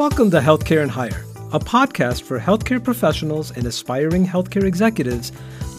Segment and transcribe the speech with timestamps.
[0.00, 5.30] Welcome to Healthcare and Higher, a podcast for healthcare professionals and aspiring healthcare executives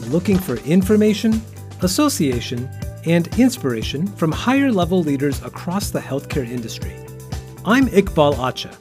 [0.09, 1.41] looking for information,
[1.81, 2.69] association,
[3.07, 6.95] and inspiration from higher level leaders across the healthcare industry.
[7.65, 8.71] I'm Iqbal Atcha,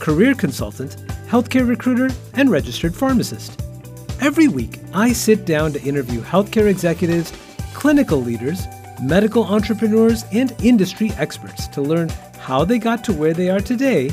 [0.00, 0.96] career consultant,
[1.28, 3.62] healthcare recruiter, and registered pharmacist.
[4.20, 7.32] Every week, I sit down to interview healthcare executives,
[7.72, 8.66] clinical leaders,
[9.00, 12.08] medical entrepreneurs, and industry experts to learn
[12.40, 14.10] how they got to where they are today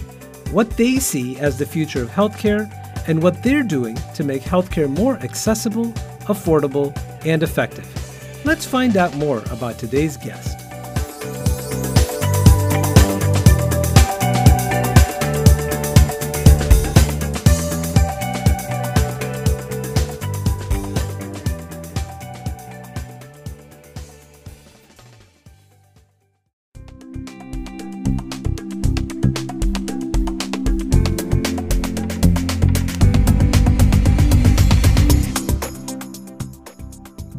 [0.52, 2.72] what they see as the future of healthcare,
[3.08, 5.92] and what they're doing to make healthcare more accessible,
[6.22, 6.96] affordable,
[7.26, 7.88] and effective.
[8.46, 10.65] Let's find out more about today's guest.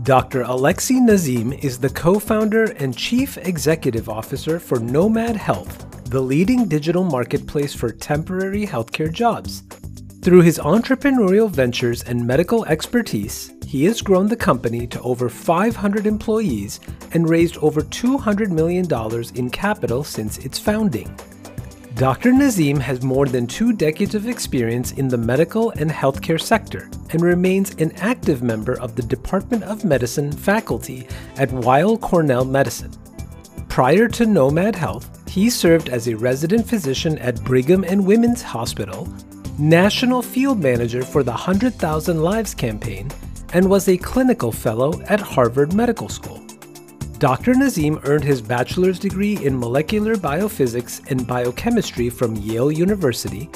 [0.07, 0.45] Dr.
[0.45, 6.69] Alexi Nazem is the co founder and chief executive officer for Nomad Health, the leading
[6.69, 9.65] digital marketplace for temporary healthcare jobs.
[10.23, 16.07] Through his entrepreneurial ventures and medical expertise, he has grown the company to over 500
[16.07, 16.79] employees
[17.11, 18.87] and raised over $200 million
[19.35, 21.13] in capital since its founding.
[21.97, 22.31] Dr.
[22.31, 27.23] Nazem has more than two decades of experience in the medical and healthcare sector and
[27.23, 31.09] remains an active member of the Department of Medicine faculty
[31.39, 32.93] at Weill Cornell Medicine.
[33.71, 39.09] Prior to Nomad Health, he served as a resident physician at Brigham and Women's Hospital,
[39.59, 43.11] national field manager for the 100,000 Lives campaign,
[43.55, 46.46] and was a clinical fellow at Harvard Medical School.
[47.19, 47.55] Dr.
[47.55, 53.49] Nazem earned his bachelor's degree in molecular biophysics and biochemistry from Yale University,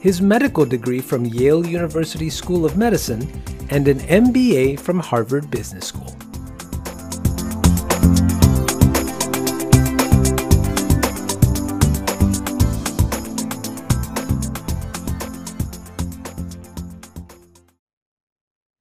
[0.00, 3.28] his medical degree from Yale University School of Medicine,
[3.70, 6.14] and an MBA from Harvard Business School.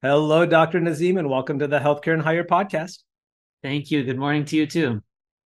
[0.03, 0.79] Hello, Dr.
[0.79, 2.99] Nazem, and welcome to the Healthcare and Higher podcast.
[3.61, 4.03] Thank you.
[4.03, 5.01] Good morning to you too.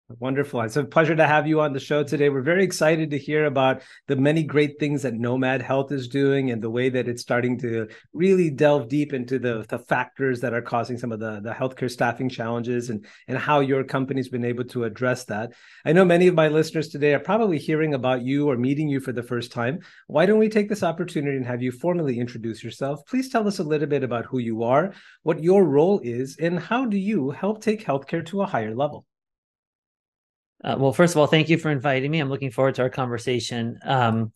[0.08, 0.62] Wonderful.
[0.62, 2.30] It's a pleasure to have you on the show today.
[2.30, 6.52] We're very excited to hear about the many great things that Nomad Health is doing
[6.52, 10.54] and the way that it's starting to really delve deep into the, the factors that
[10.54, 14.46] are causing some of the, the healthcare staffing challenges and, and how your company's been
[14.46, 15.54] able to address that.
[15.86, 19.00] I know many of my listeners today are probably hearing about you or meeting you
[19.00, 19.80] for the first time.
[20.06, 23.00] Why don't we take this opportunity and have you formally introduce yourself?
[23.08, 26.60] Please tell us a little bit about who you are, what your role is, and
[26.60, 29.04] how do you help take healthcare to a higher level?
[30.66, 32.20] Uh, well, first of all, thank you for inviting me.
[32.20, 33.78] I'm looking forward to our conversation.
[33.84, 34.34] Um,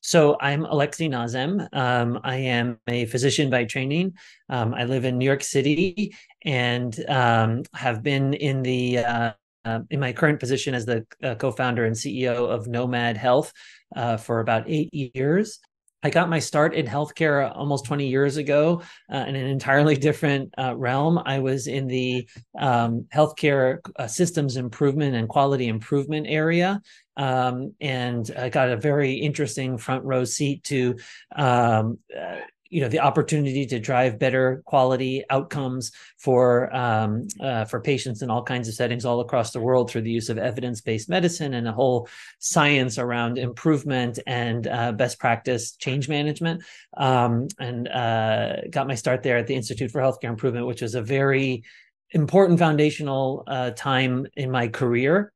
[0.00, 1.68] so I'm Alexi Nazem.
[1.72, 4.14] Um, I am a physician by training.
[4.48, 9.32] Um, I live in New York City and um, have been in the uh,
[9.64, 13.52] uh, in my current position as the uh, co-founder and CEO of Nomad Health
[13.94, 15.58] uh, for about eight years.
[16.02, 18.82] I got my start in healthcare almost 20 years ago
[19.12, 21.20] uh, in an entirely different uh, realm.
[21.24, 26.80] I was in the um, healthcare uh, systems improvement and quality improvement area.
[27.16, 30.96] Um, and I got a very interesting front row seat to
[31.36, 32.40] um, uh,
[32.72, 38.30] you know the opportunity to drive better quality outcomes for um, uh, for patients in
[38.30, 41.68] all kinds of settings all across the world through the use of evidence-based medicine and
[41.68, 46.62] a whole science around improvement and uh, best practice change management.
[46.96, 50.94] Um, and uh, got my start there at the institute for healthcare improvement which was
[50.94, 51.64] a very
[52.12, 55.32] important foundational uh, time in my career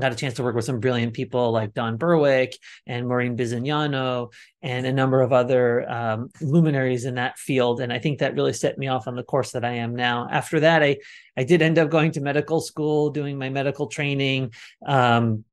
[0.00, 4.32] got a chance to work with some brilliant people like Don Berwick and Maureen Bisognano
[4.60, 7.80] and a number of other um, luminaries in that field.
[7.80, 10.28] And I think that really set me off on the course that I am now.
[10.28, 10.96] After that, I,
[11.36, 14.52] I did end up going to medical school, doing my medical training.
[14.84, 15.44] Um,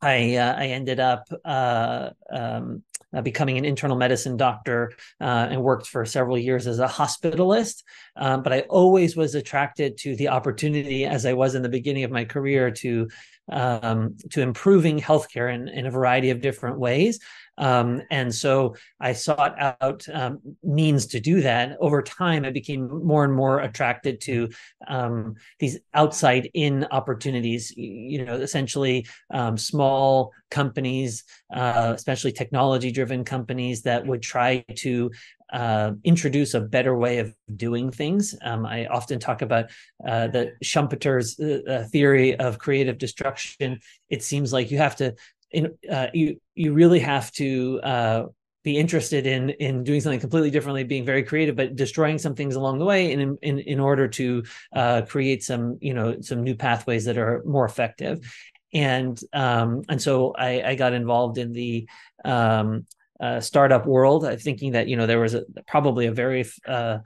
[0.00, 5.62] I, uh, I ended up uh, um, uh, becoming an internal medicine doctor uh, and
[5.62, 7.82] worked for several years as a hospitalist.
[8.14, 12.04] Um, but I always was attracted to the opportunity, as I was in the beginning
[12.04, 13.08] of my career, to
[13.50, 17.18] um, to improving healthcare in, in a variety of different ways.
[17.58, 21.76] Um, and so I sought out um, means to do that.
[21.80, 24.48] Over time, I became more and more attracted to
[24.86, 33.24] um, these outside in opportunities, you know, essentially um, small companies, uh, especially technology driven
[33.24, 35.10] companies that would try to
[35.52, 38.34] uh, introduce a better way of doing things.
[38.42, 39.66] Um, I often talk about
[40.06, 43.80] uh, the Schumpeter's uh, uh, theory of creative destruction.
[44.08, 45.14] It seems like you have to
[45.50, 47.80] in, uh, you you really have to
[48.64, 52.54] be interested in in doing something completely differently, being very creative, but destroying some things
[52.54, 54.42] along the way, in in in order to
[55.06, 58.20] create some you know some new pathways that are more effective.
[58.74, 61.88] And um, and so I, I got involved in the
[62.24, 62.86] um,
[63.20, 66.98] uh, startup world, I'm thinking that you know there was a, probably a very uh,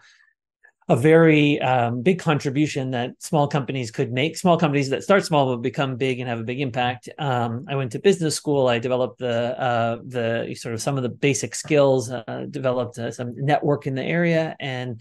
[0.89, 4.37] a very um, big contribution that small companies could make.
[4.37, 7.09] Small companies that start small will become big and have a big impact.
[7.19, 8.69] Um, I went to business school.
[8.69, 12.11] I developed the uh, the sort of some of the basic skills.
[12.11, 15.01] Uh, developed uh, some network in the area, and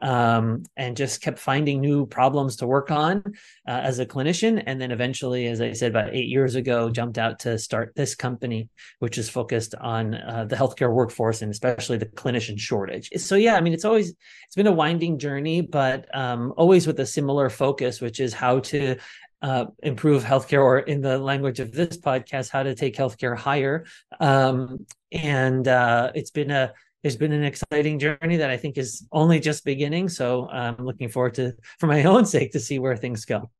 [0.00, 3.22] um, and just kept finding new problems to work on
[3.66, 4.62] uh, as a clinician.
[4.66, 8.14] And then eventually, as I said, about eight years ago, jumped out to start this
[8.14, 8.68] company,
[9.00, 13.10] which is focused on uh, the healthcare workforce and especially the clinician shortage.
[13.16, 17.00] So yeah, I mean, it's always it's been a winding journey, but um, always with
[17.00, 18.96] a similar focus, which is how to
[19.42, 23.84] uh, improve healthcare, or in the language of this podcast, how to take healthcare higher.
[24.20, 26.72] Um, and uh, it's been a
[27.02, 30.08] it's been an exciting journey that I think is only just beginning.
[30.08, 33.50] So I'm looking forward to, for my own sake, to see where things go.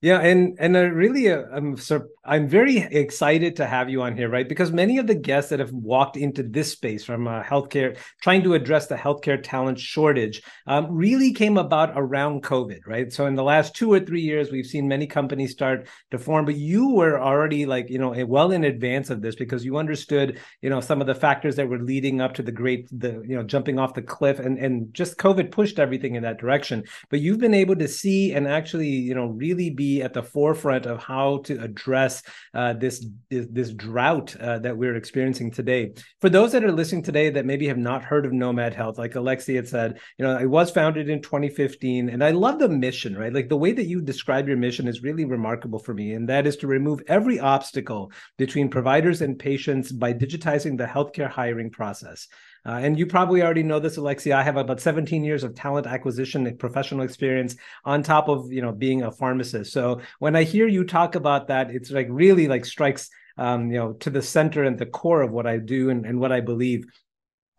[0.00, 4.16] Yeah, and and I really, uh, I'm sur- I'm very excited to have you on
[4.16, 4.48] here, right?
[4.48, 8.44] Because many of the guests that have walked into this space from uh, healthcare, trying
[8.44, 13.12] to address the healthcare talent shortage, um, really came about around COVID, right?
[13.12, 16.44] So in the last two or three years, we've seen many companies start to form,
[16.44, 20.38] but you were already like you know well in advance of this because you understood
[20.62, 23.34] you know some of the factors that were leading up to the great the you
[23.34, 26.84] know jumping off the cliff, and and just COVID pushed everything in that direction.
[27.10, 30.86] But you've been able to see and actually you know really be at the forefront
[30.86, 32.22] of how to address
[32.54, 35.92] uh, this, this, this drought uh, that we're experiencing today.
[36.20, 39.12] For those that are listening today that maybe have not heard of Nomad Health, like
[39.14, 43.16] Alexi had said, you know, it was founded in 2015, and I love the mission,
[43.16, 43.32] right?
[43.32, 46.46] Like the way that you describe your mission is really remarkable for me, and that
[46.46, 52.28] is to remove every obstacle between providers and patients by digitizing the healthcare hiring process.
[52.66, 54.36] Uh, and you probably already know this, Alexia.
[54.36, 58.62] I have about 17 years of talent acquisition and professional experience on top of you
[58.62, 59.72] know being a pharmacist.
[59.72, 63.78] So when I hear you talk about that, it's like really like strikes um, you
[63.78, 66.40] know to the center and the core of what I do and, and what I
[66.40, 66.84] believe.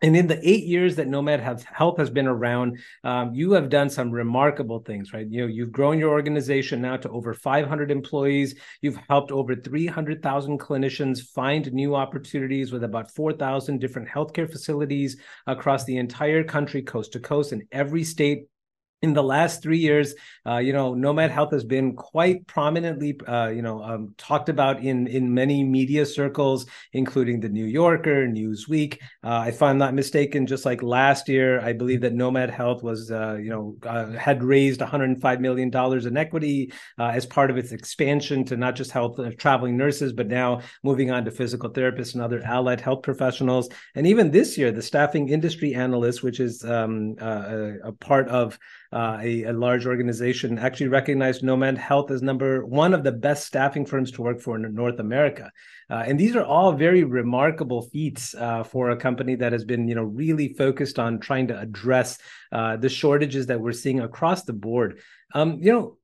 [0.02, 3.90] And in the eight years that Nomad Health has been around, um, you have done
[3.90, 5.26] some remarkable things, right?
[5.28, 8.54] You know, you've grown your organization now to over 500 employees.
[8.80, 15.84] You've helped over 300,000 clinicians find new opportunities with about 4,000 different healthcare facilities across
[15.84, 18.46] the entire country, coast to coast, in every state
[19.02, 20.14] in the last three years,
[20.46, 24.82] uh, you know, Nomad Health has been quite prominently, uh, you know, um, talked about
[24.82, 28.98] in in many media circles, including the New Yorker, Newsweek.
[29.22, 33.10] Uh, if I'm not mistaken, just like last year, I believe that Nomad Health was,
[33.10, 37.56] uh, you know, uh, had raised 105 million dollars in equity uh, as part of
[37.56, 42.12] its expansion to not just help traveling nurses, but now moving on to physical therapists
[42.12, 43.70] and other allied health professionals.
[43.94, 48.58] And even this year, the Staffing Industry Analyst, which is um, a, a part of
[48.92, 53.46] uh, a, a, large organization, actually recognized Nomad Health as number one of the best
[53.46, 55.50] staffing firms to work for in North America.
[55.88, 59.86] Uh, and these are all very remarkable feats uh, for a company that has been,
[59.86, 62.18] you know, really focused on trying to address
[62.50, 65.00] uh, the shortages that we're seeing across the board.
[65.34, 65.96] Um, you know,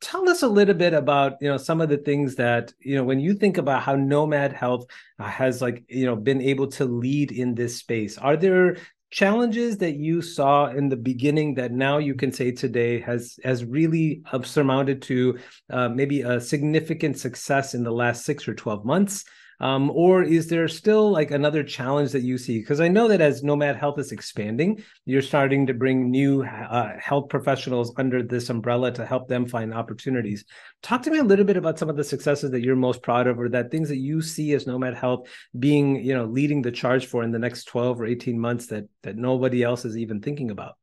[0.00, 3.04] tell us a little bit about you know some of the things that you know
[3.04, 4.86] when you think about how nomad health
[5.20, 8.76] uh, has like you know been able to lead in this space are there
[9.16, 13.64] challenges that you saw in the beginning that now you can say today has has
[13.64, 15.38] really surmounted to
[15.70, 19.24] uh, maybe a significant success in the last six or 12 months
[19.60, 22.58] um, or is there still like another challenge that you see?
[22.58, 26.98] Because I know that as Nomad Health is expanding, you're starting to bring new uh,
[26.98, 30.44] health professionals under this umbrella to help them find opportunities.
[30.82, 33.26] Talk to me a little bit about some of the successes that you're most proud
[33.26, 36.72] of, or that things that you see as Nomad Health being, you know, leading the
[36.72, 40.20] charge for in the next 12 or 18 months that that nobody else is even
[40.20, 40.74] thinking about.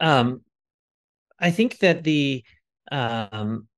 [0.00, 0.42] Um,
[1.38, 2.44] I think that the
[2.92, 3.68] um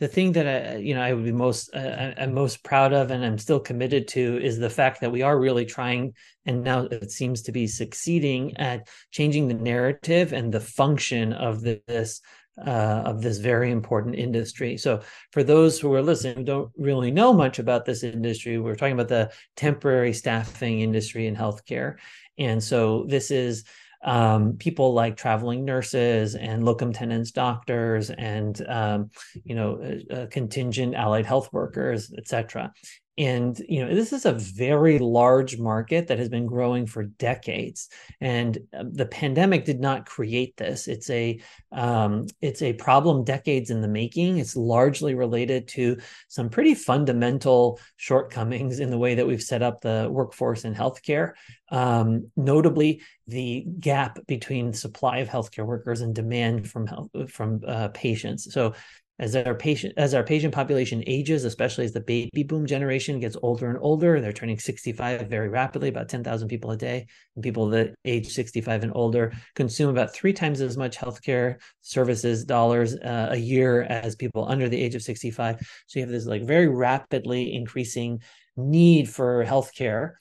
[0.00, 3.10] the thing that I, you know, I would be most, uh, I'm most proud of,
[3.10, 6.14] and I'm still committed to, is the fact that we are really trying,
[6.46, 11.60] and now it seems to be succeeding at changing the narrative and the function of
[11.60, 12.22] this
[12.66, 14.78] uh, of this very important industry.
[14.78, 15.02] So,
[15.32, 18.94] for those who are listening who don't really know much about this industry, we're talking
[18.94, 21.96] about the temporary staffing industry in healthcare,
[22.38, 23.64] and so this is
[24.02, 29.10] um, people like traveling nurses and locum tenens doctors and um,
[29.44, 32.72] you know uh, uh, contingent allied health workers, etc.
[33.18, 37.88] and you know this is a very large market that has been growing for decades.
[38.20, 40.88] And uh, the pandemic did not create this.
[40.88, 41.40] It's a
[41.72, 44.38] um, it's a problem decades in the making.
[44.38, 45.98] It's largely related to
[46.28, 51.32] some pretty fundamental shortcomings in the way that we've set up the workforce in healthcare.
[51.70, 57.88] Um, notably the gap between supply of healthcare workers and demand from health, from uh,
[57.88, 58.52] patients.
[58.52, 58.74] So
[59.20, 63.36] as our patient as our patient population ages, especially as the baby boom generation gets
[63.42, 67.06] older and older, they're turning 65 very rapidly, about 10,000 people a day.
[67.36, 72.44] And people that age 65 and older consume about three times as much healthcare services
[72.44, 75.60] dollars uh, a year as people under the age of 65.
[75.86, 78.22] So you have this like very rapidly increasing
[78.56, 80.12] need for healthcare.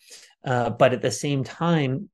[0.43, 2.09] Uh, but at the same time,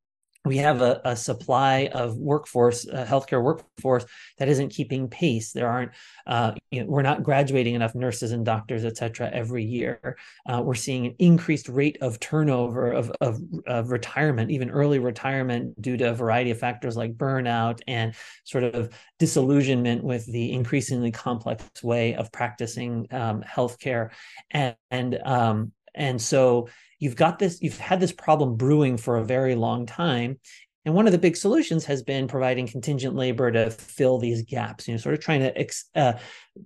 [0.45, 4.05] we have a, a, supply of workforce, a healthcare workforce
[4.37, 5.51] that isn't keeping pace.
[5.51, 5.91] There aren't,
[6.27, 10.17] uh, you know, we're not graduating enough nurses and doctors, et cetera, every year.
[10.47, 15.81] Uh, we're seeing an increased rate of turnover, of, of, of, retirement, even early retirement,
[15.81, 21.11] due to a variety of factors like burnout and sort of disillusionment with the increasingly
[21.11, 24.11] complex way of practicing um, healthcare.
[24.51, 26.67] And, and, um, and so
[26.99, 30.37] you've got this you've had this problem brewing for a very long time
[30.85, 34.87] and one of the big solutions has been providing contingent labor to fill these gaps,
[34.87, 36.13] you know, sort of trying to ex, uh,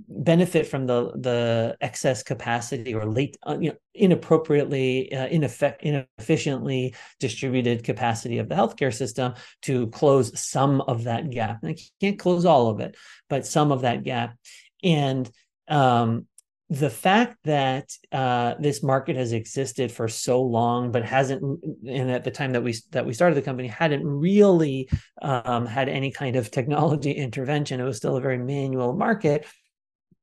[0.10, 6.94] benefit from the the excess capacity or late, uh, you know, inappropriately, uh, ineffect, inefficiently
[7.22, 11.60] distributed capacity of the healthcare system to close some of that gap.
[11.64, 12.98] And I can't close all of it,
[13.30, 14.36] but some of that gap.
[14.84, 15.32] And
[15.70, 16.28] um,
[16.70, 21.42] the fact that uh, this market has existed for so long but hasn't
[21.88, 24.88] and at the time that we that we started the company hadn't really
[25.22, 29.48] um, had any kind of technology intervention it was still a very manual market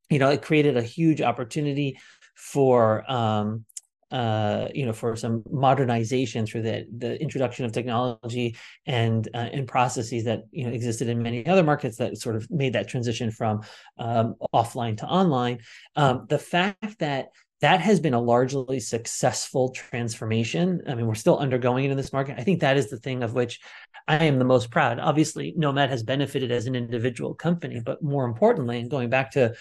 [0.09, 1.99] you know it created a huge opportunity
[2.37, 3.65] for um,
[4.11, 9.67] uh, you know, for some modernization through the the introduction of technology and uh, and
[9.67, 13.31] processes that you know existed in many other markets that sort of made that transition
[13.31, 13.63] from
[13.99, 15.59] um, offline to online.
[15.97, 17.29] Um, the fact that
[17.61, 20.83] that has been a largely successful transformation.
[20.87, 22.39] I mean, we're still undergoing it in this market.
[22.39, 23.61] I think that is the thing of which
[24.07, 25.01] I am the most proud.
[25.01, 29.55] Obviously, Nomad has benefited as an individual company, but more importantly, and going back to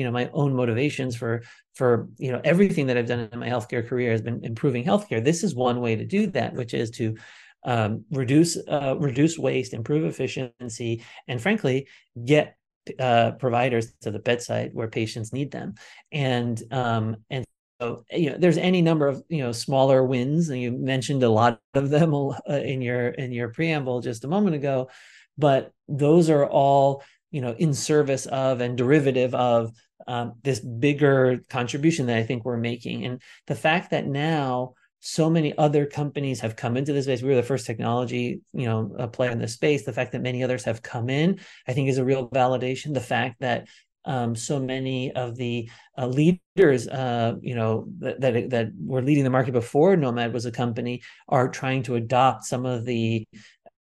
[0.00, 1.42] you know my own motivations for
[1.74, 5.22] for you know everything that I've done in my healthcare career has been improving healthcare.
[5.22, 7.16] This is one way to do that, which is to
[7.64, 11.86] um, reduce uh, reduce waste, improve efficiency, and frankly,
[12.24, 12.56] get
[12.98, 15.74] uh, providers to the bedside where patients need them.
[16.12, 17.44] And um, and
[17.78, 21.30] so you know, there's any number of you know smaller wins, and you mentioned a
[21.30, 24.88] lot of them uh, in your in your preamble just a moment ago.
[25.36, 29.72] But those are all you know in service of and derivative of
[30.06, 33.04] um, this bigger contribution that I think we're making.
[33.04, 37.22] And the fact that now so many other companies have come into this space.
[37.22, 39.84] We were the first technology, you know, player in this space.
[39.84, 42.92] The fact that many others have come in, I think, is a real validation.
[42.92, 43.66] The fact that
[44.04, 49.24] um, so many of the uh, leaders, uh, you know, that, that that were leading
[49.24, 53.26] the market before Nomad was a company, are trying to adopt some of the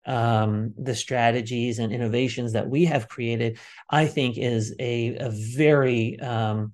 [0.06, 6.20] um, the strategies and innovations that we have created, I think is a, a very
[6.20, 6.74] um,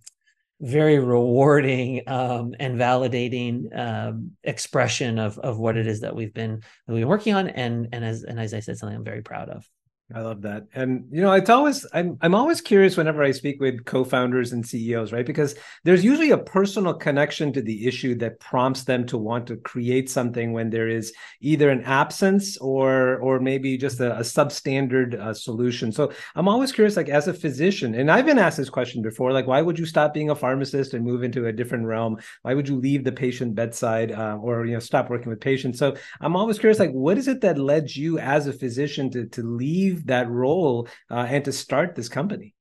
[0.61, 6.61] very rewarding um, and validating um, expression of of what it is that we've been
[6.87, 9.21] that we've been working on, and and as and as I said, something I'm very
[9.21, 9.67] proud of.
[10.13, 10.67] I love that.
[10.75, 14.63] And you know, it's always I'm I'm always curious whenever I speak with co-founders and
[14.63, 15.25] CEOs, right?
[15.25, 19.57] Because there's usually a personal connection to the issue that prompts them to want to
[19.57, 25.19] create something when there is either an absence or or maybe just a, a substandard
[25.19, 25.91] uh, solution.
[25.91, 29.31] So I'm always curious, like as a physician, and I've been asked this question before,
[29.31, 32.19] like why would you stop being a pharmacist and move into a different realm?
[32.43, 35.79] Why would you leave the patient bedside uh, or you know stop working with patients?
[35.79, 39.25] So I'm always curious, like what is it that led you as a physician to
[39.29, 42.53] to leave leave that role uh, and to start this company?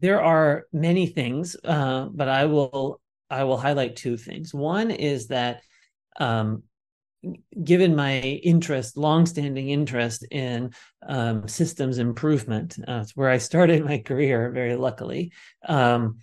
[0.00, 4.54] There are many things, uh, but I will I will highlight two things.
[4.54, 5.62] One is that
[6.18, 6.62] um,
[7.62, 10.72] given my interest, longstanding interest in
[11.06, 15.32] um, systems improvement, uh, where I started my career, very luckily.
[15.66, 16.18] Um,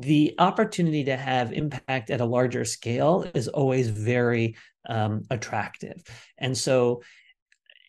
[0.00, 4.56] the opportunity to have impact at a larger scale is always very
[4.88, 6.02] um, attractive.
[6.36, 7.02] And so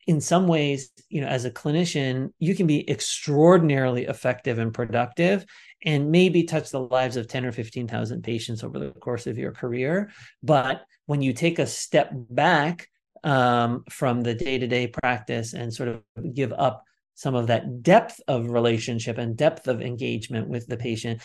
[0.08, 5.46] in some ways, you know, as a clinician, you can be extraordinarily effective and productive
[5.84, 9.52] and maybe touch the lives of 10 or 15,000 patients over the course of your
[9.52, 10.12] career.
[10.44, 12.88] But when you take a step back
[13.24, 16.84] um, from the day to day practice and sort of give up
[17.16, 21.22] some of that depth of relationship and depth of engagement with the patient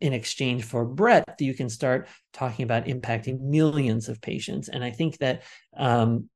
[0.00, 4.90] in exchange for breadth you can start talking about impacting millions of patients and i
[4.90, 5.42] think that
[5.76, 6.28] um,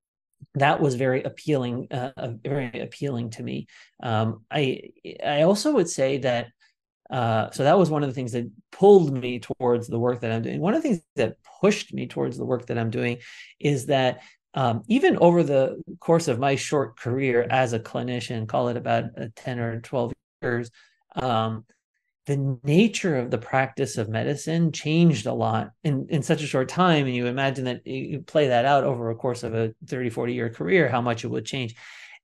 [0.55, 2.11] that was very appealing uh,
[2.45, 3.67] very appealing to me
[4.03, 4.81] um, i
[5.25, 6.49] i also would say that
[7.11, 10.33] uh, so that was one of the things that pulled me towards the work that
[10.33, 10.61] I'm doing.
[10.61, 13.19] One of the things that pushed me towards the work that I'm doing
[13.61, 14.23] is that
[14.55, 19.05] um, even over the course of my short career as a clinician, call it about
[19.37, 20.12] 10 or 12
[20.43, 20.71] years,
[21.15, 21.65] um,
[22.26, 26.68] the nature of the practice of medicine changed a lot in, in such a short
[26.68, 27.06] time.
[27.06, 30.35] And you imagine that you play that out over a course of a 30, 40
[30.35, 31.76] year career, how much it would change.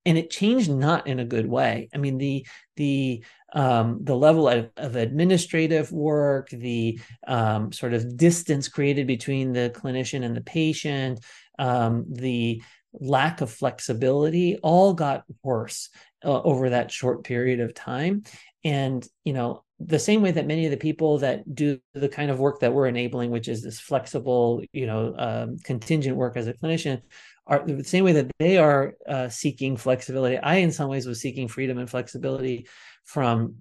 [0.05, 1.89] And it changed not in a good way.
[1.95, 2.45] I mean, the
[2.77, 9.53] the um, the level of, of, administrative work, the um, sort of distance created between
[9.53, 11.21] the clinician and the patient,
[11.59, 12.63] um, the
[12.95, 15.91] lack of flexibility all got worse
[16.25, 18.23] uh, over that short period of time.
[18.65, 22.31] And, you know, the same way that many of the people that do the kind
[22.31, 26.47] of work that we're enabling, which is this flexible, you know, um, contingent work as
[26.47, 27.01] a clinician,
[27.47, 30.39] are the same way that they are uh, seeking flexibility.
[30.39, 32.67] I, in some ways, was seeking freedom and flexibility
[33.05, 33.57] from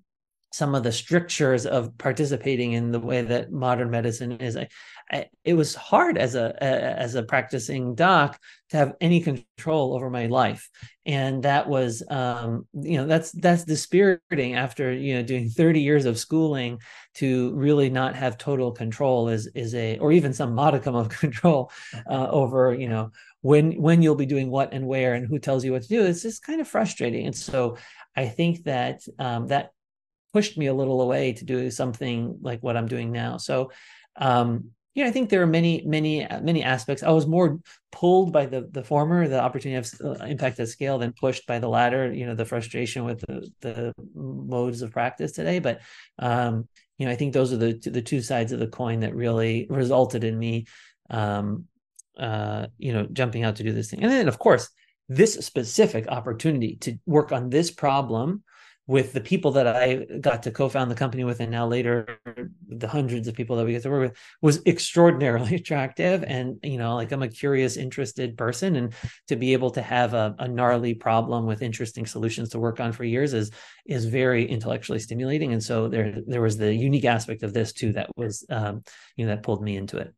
[0.51, 4.57] some of the strictures of participating in the way that modern medicine is.
[4.57, 4.67] I,
[5.11, 8.39] I, it was hard as a, a, as a practicing doc
[8.69, 10.69] to have any control over my life,
[11.05, 16.05] and that was um, you know that's that's dispiriting after you know doing thirty years
[16.05, 16.79] of schooling
[17.15, 21.71] to really not have total control is is a or even some modicum of control
[22.09, 25.65] uh, over you know when when you'll be doing what and where and who tells
[25.65, 26.05] you what to do.
[26.05, 27.77] It's just kind of frustrating, and so
[28.15, 29.71] I think that um, that
[30.33, 33.37] pushed me a little away to do something like what I'm doing now.
[33.37, 33.71] So,
[34.15, 37.03] um, know, I think there are many, many, many aspects.
[37.03, 37.59] I was more
[37.91, 41.59] pulled by the the former, the opportunity of uh, impact at scale, than pushed by
[41.59, 42.11] the latter.
[42.11, 45.59] You know, the frustration with the the modes of practice today.
[45.59, 45.81] But
[46.19, 49.15] um, you know, I think those are the the two sides of the coin that
[49.15, 50.65] really resulted in me,
[51.09, 51.65] um,
[52.17, 54.03] uh, you know, jumping out to do this thing.
[54.03, 54.69] And then, of course,
[55.07, 58.43] this specific opportunity to work on this problem
[58.87, 62.19] with the people that I got to co-found the company with, and now later
[62.67, 66.23] the hundreds of people that we get to work with, was extraordinarily attractive.
[66.23, 68.93] And you know, like I'm a curious, interested person, and
[69.27, 72.91] to be able to have a, a gnarly problem with interesting solutions to work on
[72.91, 73.51] for years is
[73.85, 75.53] is very intellectually stimulating.
[75.53, 78.83] And so there there was the unique aspect of this too that was um,
[79.15, 80.13] you know that pulled me into it.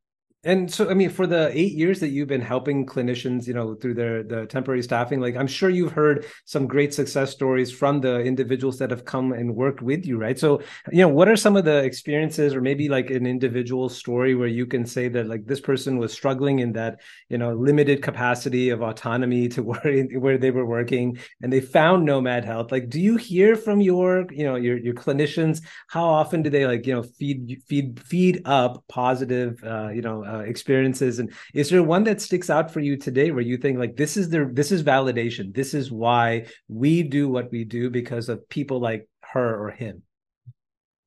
[0.45, 3.75] And so, I mean, for the eight years that you've been helping clinicians, you know,
[3.75, 8.01] through their the temporary staffing, like I'm sure you've heard some great success stories from
[8.01, 10.37] the individuals that have come and worked with you, right?
[10.37, 14.35] So, you know, what are some of the experiences, or maybe like an individual story
[14.35, 18.01] where you can say that like this person was struggling in that, you know, limited
[18.03, 22.69] capacity of autonomy to where where they were working, and they found Nomad Health.
[22.69, 25.61] Like, do you hear from your, you know, your your clinicians?
[25.87, 30.32] How often do they like, you know, feed feed feed up positive, uh, you know
[30.33, 33.77] uh, experiences and is there one that sticks out for you today where you think
[33.77, 37.89] like this is the this is validation this is why we do what we do
[37.89, 40.01] because of people like her or him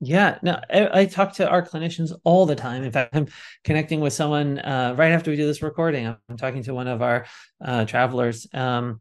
[0.01, 2.83] yeah, no, I, I, talk to our clinicians all the time.
[2.83, 3.29] In fact, I'm
[3.65, 6.07] connecting with someone uh, right after we do this recording.
[6.07, 7.25] I'm talking to one of our
[7.65, 8.47] uh, travelers.
[8.53, 9.01] Um,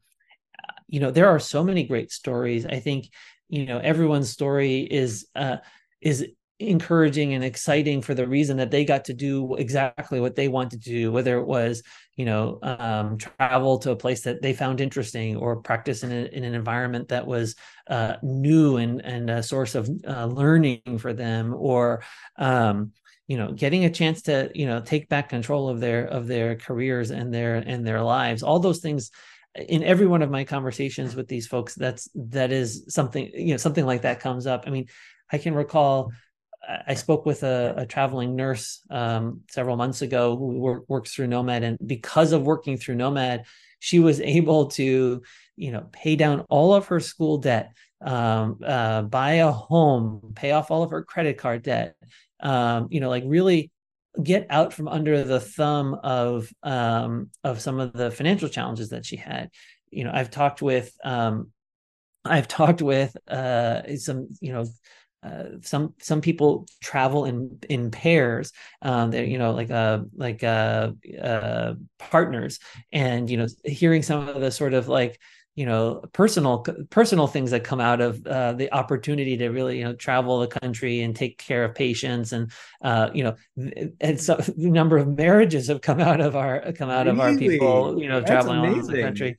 [0.87, 2.65] you know, there are so many great stories.
[2.65, 3.09] I think
[3.49, 5.57] you know everyone's story is uh,
[5.99, 6.27] is
[6.59, 10.81] encouraging and exciting for the reason that they got to do exactly what they wanted
[10.81, 11.83] to do whether it was
[12.15, 16.25] you know um, travel to a place that they found interesting or practice in, a,
[16.31, 17.55] in an environment that was
[17.89, 22.01] uh, new and and a source of uh, learning for them or
[22.37, 22.93] um,
[23.27, 26.55] you know getting a chance to you know take back control of their of their
[26.55, 28.43] careers and their and their lives.
[28.43, 29.11] All those things
[29.55, 33.57] in every one of my conversations with these folks that's that is something you know
[33.57, 34.63] something like that comes up.
[34.67, 34.87] I mean
[35.31, 36.11] i can recall
[36.87, 41.27] I spoke with a, a traveling nurse um, several months ago who work, works through
[41.27, 43.45] Nomad, and because of working through Nomad,
[43.79, 45.21] she was able to,
[45.55, 50.51] you know, pay down all of her school debt, um, uh, buy a home, pay
[50.51, 51.95] off all of her credit card debt,
[52.39, 53.71] um, you know, like really
[54.21, 59.05] get out from under the thumb of um, of some of the financial challenges that
[59.05, 59.49] she had.
[59.91, 61.51] You know, I've talked with um,
[62.25, 64.65] I've talked with uh, some, you know,
[65.23, 68.51] uh, some some people travel in in pairs
[68.83, 72.59] um they're you know like uh like uh, uh partners.
[72.91, 75.19] And you know hearing some of the sort of like
[75.55, 79.83] you know personal personal things that come out of uh, the opportunity to really you
[79.85, 82.51] know travel the country and take care of patients and
[82.81, 83.35] uh, you know
[84.01, 87.17] and so the number of marriages have come out of our come out really?
[87.17, 89.37] of our people you know That's traveling all over the country.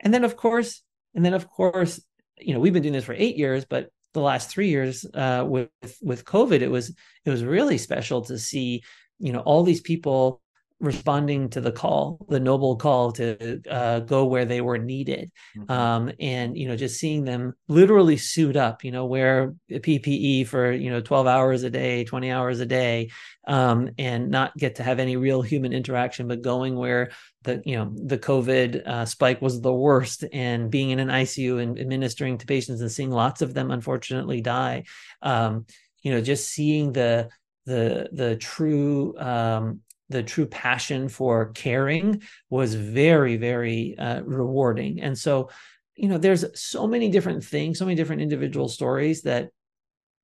[0.00, 0.82] And then of course
[1.14, 2.00] and then of course
[2.38, 5.44] you know we've been doing this for eight years but the last three years uh,
[5.46, 5.70] with
[6.02, 6.94] with covid it was
[7.24, 8.82] it was really special to see
[9.18, 10.42] you know all these people
[10.80, 15.70] responding to the call, the noble call to uh, go where they were needed, mm-hmm.
[15.70, 20.72] um, and you know just seeing them literally suit up, you know, wear PPE for
[20.72, 23.10] you know twelve hours a day, twenty hours a day,
[23.46, 27.10] um, and not get to have any real human interaction, but going where
[27.42, 31.62] the you know the COVID uh, spike was the worst, and being in an ICU
[31.62, 34.84] and administering to patients and seeing lots of them unfortunately die.
[35.20, 35.66] Um,
[36.02, 37.28] you know, just seeing the
[37.66, 39.80] the the true um,
[40.10, 45.00] the true passion for caring was very very uh, rewarding.
[45.00, 45.50] And so
[45.96, 49.50] you know there's so many different things so many different individual stories that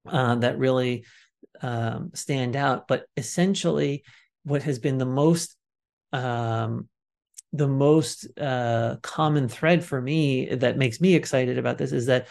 [0.08, 1.04] uh, that really
[1.62, 2.86] um, stand out.
[2.88, 4.04] But essentially
[4.44, 5.56] what has been the most
[6.12, 6.88] um,
[7.52, 12.28] the most uh, common thread for me that makes me excited about this is that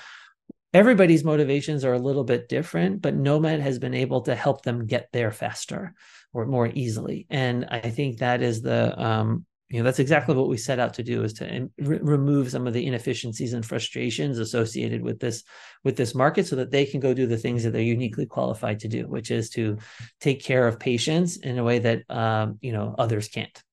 [0.74, 4.86] everybody's motivations are a little bit different but nomad has been able to help them
[4.86, 5.94] get there faster
[6.36, 7.26] or more easily.
[7.30, 10.94] And I think that is the um, you know that's exactly what we set out
[10.96, 15.44] to do is to re- remove some of the inefficiencies and frustrations associated with this
[15.86, 18.80] with this market so that they can go do the things that they're uniquely qualified
[18.82, 19.78] to do which is to
[20.20, 23.64] take care of patients in a way that um, you know others can't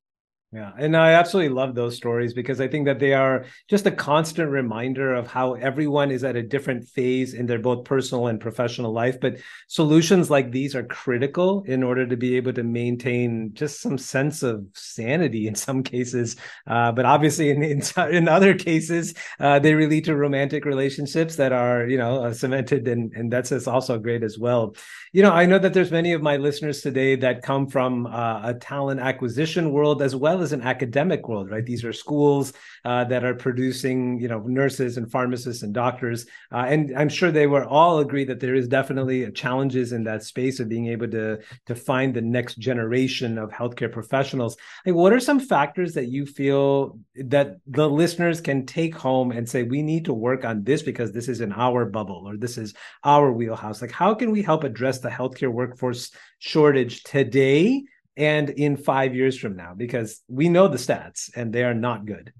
[0.54, 3.90] yeah, and I absolutely love those stories because I think that they are just a
[3.90, 8.38] constant reminder of how everyone is at a different phase in their both personal and
[8.38, 9.18] professional life.
[9.18, 9.38] But
[9.68, 14.42] solutions like these are critical in order to be able to maintain just some sense
[14.42, 16.36] of sanity in some cases.
[16.66, 21.52] Uh, but obviously, in in, in other cases, uh, they lead to romantic relationships that
[21.52, 24.76] are you know uh, cemented, and and that's also great as well.
[25.14, 28.50] You know, I know that there's many of my listeners today that come from uh,
[28.50, 31.64] a talent acquisition world as well as an academic world, right?
[31.64, 32.52] These are schools
[32.84, 37.30] uh, that are producing, you know, nurses and pharmacists and doctors, uh, and I'm sure
[37.30, 41.08] they will all agree that there is definitely challenges in that space of being able
[41.08, 44.56] to to find the next generation of healthcare professionals.
[44.84, 49.48] Like, what are some factors that you feel that the listeners can take home and
[49.48, 52.58] say we need to work on this because this is in our bubble or this
[52.58, 52.74] is
[53.04, 53.80] our wheelhouse?
[53.80, 57.84] Like, how can we help address the healthcare workforce shortage today
[58.16, 62.04] and in five years from now because we know the stats and they are not
[62.04, 62.32] good.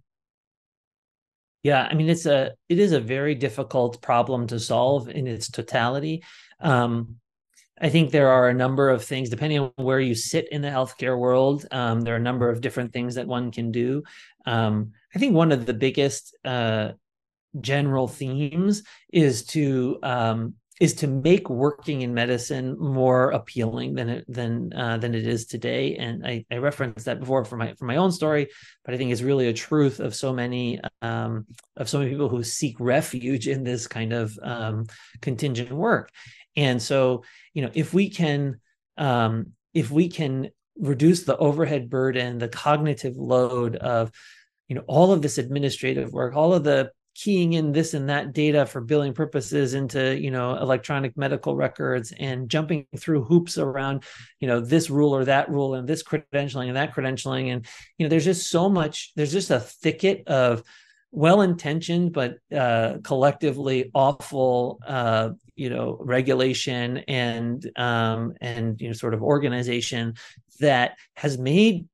[1.63, 5.51] Yeah i mean it's a it is a very difficult problem to solve in its
[5.51, 6.23] totality.
[6.61, 7.17] Um,
[7.81, 10.69] i think there are a number of things depending on where you sit in the
[10.69, 14.03] healthcare world um, there are a number of different things that one can do.
[14.47, 16.93] Um, i think one of the biggest uh,
[17.61, 18.83] general themes
[19.13, 24.99] is to um, is to make working in medicine more appealing than it than uh,
[24.99, 25.95] than it is today.
[25.95, 28.49] And I, I, referenced that before for my for my own story,
[28.85, 32.29] but I think it's really a truth of so many um, of so many people
[32.29, 34.87] who seek refuge in this kind of um,
[35.21, 36.11] contingent work.
[36.57, 37.23] And so,
[37.55, 38.59] you know, if we can
[38.99, 44.11] um, if we can reduce the overhead burden, the cognitive load of
[44.67, 48.33] you know all of this administrative work, all of the keying in this and that
[48.33, 54.05] data for billing purposes into you know electronic medical records and jumping through hoops around
[54.41, 57.53] you know this rule or that rule and this credentialing and that credentialing.
[57.53, 57.67] And
[57.99, 60.63] you know there's just so much there's just a thicket of
[61.15, 69.13] well-intentioned but uh, collectively awful uh, you know regulation and um, and you know sort
[69.13, 70.15] of organization
[70.61, 71.87] that has made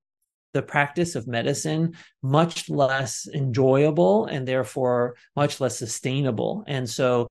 [0.55, 6.65] the practice of medicine much less enjoyable and therefore much less sustainable.
[6.67, 7.29] And so,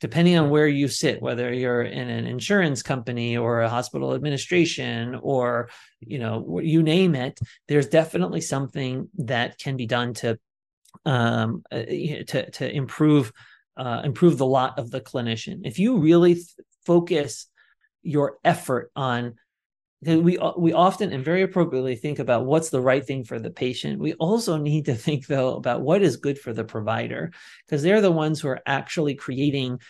[0.00, 5.14] depending on where you sit, whether you're in an insurance company or a hospital administration
[5.22, 5.68] or
[6.00, 10.38] you know you name it, there's definitely something that can be done to
[11.04, 13.32] um, uh, to to improve
[13.76, 15.60] uh, improve the lot of the clinician.
[15.64, 16.46] If you really th-
[16.84, 17.46] focus
[18.02, 19.36] your effort on
[20.04, 24.00] we we often and very appropriately think about what's the right thing for the patient.
[24.00, 27.32] We also need to think though about what is good for the provider
[27.66, 29.80] because they're the ones who are actually creating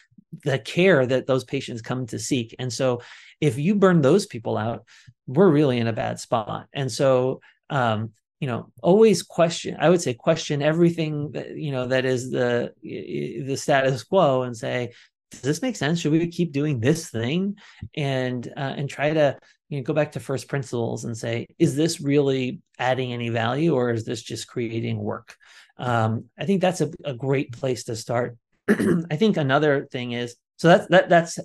[0.44, 2.54] the care that those patients come to seek.
[2.58, 3.02] And so
[3.40, 4.84] if you burn those people out,
[5.26, 6.68] we're really in a bad spot.
[6.72, 11.86] And so um, you know always question i would say question everything that you know
[11.86, 14.92] that is the the status quo and say
[15.30, 17.56] does this make sense should we keep doing this thing
[17.96, 19.38] and uh, and try to
[19.72, 23.74] you know, go back to first principles and say, is this really adding any value
[23.74, 25.34] or is this just creating work?
[25.78, 28.36] Um, I think that's a, a great place to start.
[28.68, 31.38] I think another thing is so that's that that's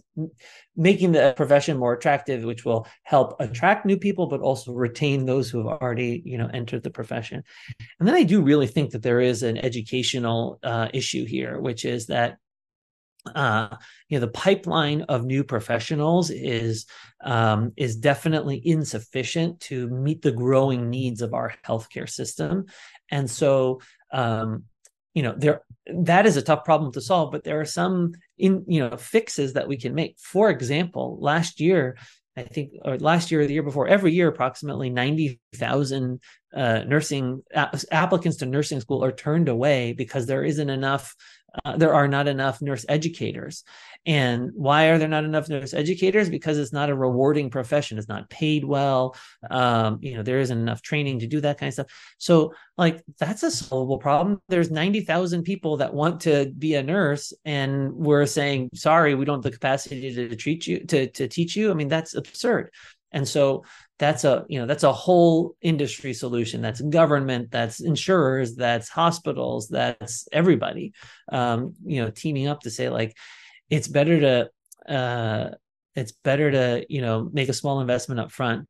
[0.75, 5.49] making the profession more attractive which will help attract new people but also retain those
[5.49, 7.43] who have already you know entered the profession
[7.99, 11.83] and then i do really think that there is an educational uh, issue here which
[11.83, 12.37] is that
[13.35, 13.75] uh,
[14.09, 16.85] you know the pipeline of new professionals is
[17.23, 22.65] um, is definitely insufficient to meet the growing needs of our healthcare system,
[23.11, 24.63] and so um,
[25.13, 25.61] you know there
[25.93, 27.31] that is a tough problem to solve.
[27.31, 30.17] But there are some in you know fixes that we can make.
[30.19, 31.97] For example, last year.
[32.35, 36.19] I think, or last year or the year before, every year, approximately 90,000
[36.55, 37.41] uh, nursing
[37.91, 41.15] applicants to nursing school are turned away because there isn't enough
[41.65, 43.63] uh, there are not enough nurse educators.
[44.05, 46.29] And why are there not enough nurse educators?
[46.29, 47.97] Because it's not a rewarding profession.
[47.97, 49.15] It's not paid well.
[49.49, 52.15] Um, you know, there isn't enough training to do that kind of stuff.
[52.17, 54.41] So, like, that's a solvable problem.
[54.47, 59.37] There's 90,000 people that want to be a nurse, and we're saying, sorry, we don't
[59.37, 61.71] have the capacity to, to treat you, to, to teach you.
[61.71, 62.71] I mean, that's absurd.
[63.11, 63.63] And so
[63.99, 66.61] that's a you know that's a whole industry solution.
[66.61, 70.93] That's government that's insurers that's hospitals that's everybody.
[71.31, 73.15] Um you know teaming up to say like
[73.69, 75.49] it's better to uh
[75.95, 78.67] it's better to you know make a small investment up front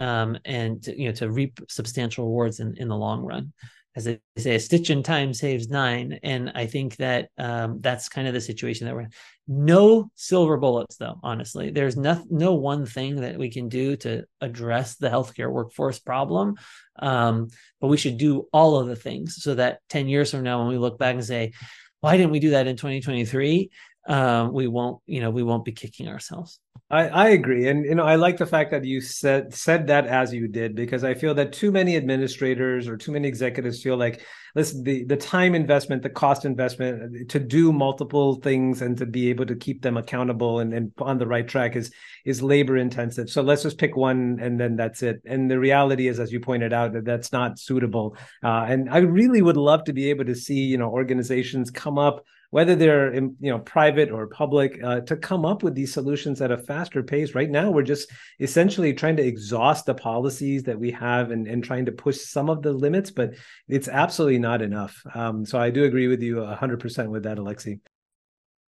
[0.00, 3.52] um and you know to reap substantial rewards in in the long run
[3.94, 6.18] as they say, a stitch in time saves nine.
[6.22, 9.10] And I think that um, that's kind of the situation that we're in.
[9.46, 11.70] No silver bullets, though, honestly.
[11.70, 16.56] There's no, no one thing that we can do to address the healthcare workforce problem.
[16.98, 17.48] Um,
[17.80, 20.68] but we should do all of the things so that 10 years from now, when
[20.68, 21.52] we look back and say,
[22.00, 23.70] why didn't we do that in 2023?
[24.06, 26.58] Um, we won't, you know, we won't be kicking ourselves.
[26.92, 30.06] I, I agree, and you know I like the fact that you said said that
[30.06, 33.96] as you did because I feel that too many administrators or too many executives feel
[33.96, 34.20] like
[34.54, 39.06] listen the the time investment, the cost investment uh, to do multiple things and to
[39.06, 41.90] be able to keep them accountable and, and on the right track is
[42.26, 43.30] is labor intensive.
[43.30, 45.22] So let's just pick one and then that's it.
[45.24, 48.18] And the reality is, as you pointed out, that that's not suitable.
[48.44, 51.96] Uh, and I really would love to be able to see you know organizations come
[51.96, 56.42] up whether they're you know private or public, uh, to come up with these solutions
[56.42, 57.34] at a faster pace.
[57.34, 58.10] Right now, we're just
[58.40, 62.50] essentially trying to exhaust the policies that we have and, and trying to push some
[62.50, 63.34] of the limits, but
[63.68, 65.02] it's absolutely not enough.
[65.14, 67.80] Um, so I do agree with you 100% with that, Alexi.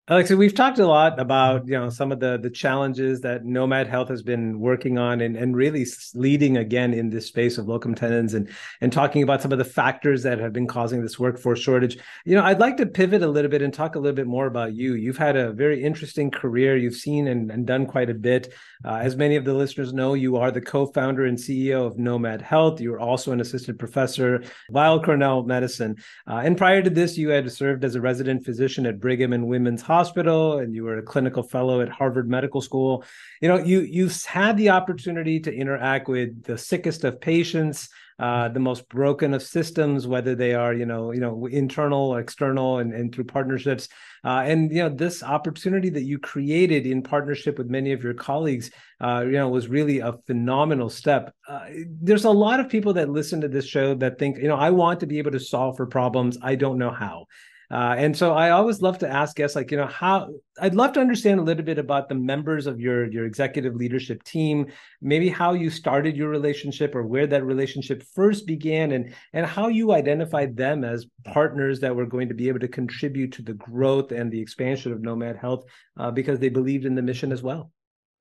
[0.08, 3.86] Alex, we've talked a lot about you know some of the the challenges that Nomad
[3.86, 5.86] Health has been working on and, and really
[6.16, 8.48] leading again in this space of locum tenens and
[8.80, 11.98] and talking about some of the factors that have been causing this workforce shortage.
[12.24, 14.46] You know, I'd like to pivot a little bit and talk a little bit more
[14.46, 14.94] about you.
[14.94, 16.76] You've had a very interesting career.
[16.76, 18.52] You've seen and, and done quite a bit.
[18.84, 22.42] Uh, as many of the listeners know, you are the co-founder and CEO of Nomad
[22.42, 22.80] Health.
[22.80, 25.94] You're also an assistant professor Weill Cornell Medicine.
[26.26, 29.46] Uh, and prior to this, you had served as a resident physician at Brigham and
[29.46, 33.04] Women's Hospital, and you were a clinical fellow at Harvard Medical School.
[33.40, 38.48] You know, you you've had the opportunity to interact with the sickest of patients, uh,
[38.48, 42.92] the most broken of systems, whether they are you know you know internal external, and,
[42.92, 43.88] and through partnerships.
[44.24, 48.14] Uh, and you know this opportunity that you created in partnership with many of your
[48.14, 48.70] colleagues,
[49.02, 51.34] uh, you know, was really a phenomenal step.
[51.48, 51.66] Uh,
[52.00, 54.70] there's a lot of people that listen to this show that think, you know, I
[54.70, 56.38] want to be able to solve for problems.
[56.40, 57.26] I don't know how.
[57.72, 60.28] Uh, and so I always love to ask guests, like, you know, how
[60.60, 64.22] I'd love to understand a little bit about the members of your your executive leadership
[64.24, 64.66] team,
[65.00, 69.68] maybe how you started your relationship or where that relationship first began, and and how
[69.68, 73.54] you identified them as partners that were going to be able to contribute to the
[73.54, 75.64] growth and the expansion of Nomad Health
[75.96, 77.70] uh, because they believed in the mission as well.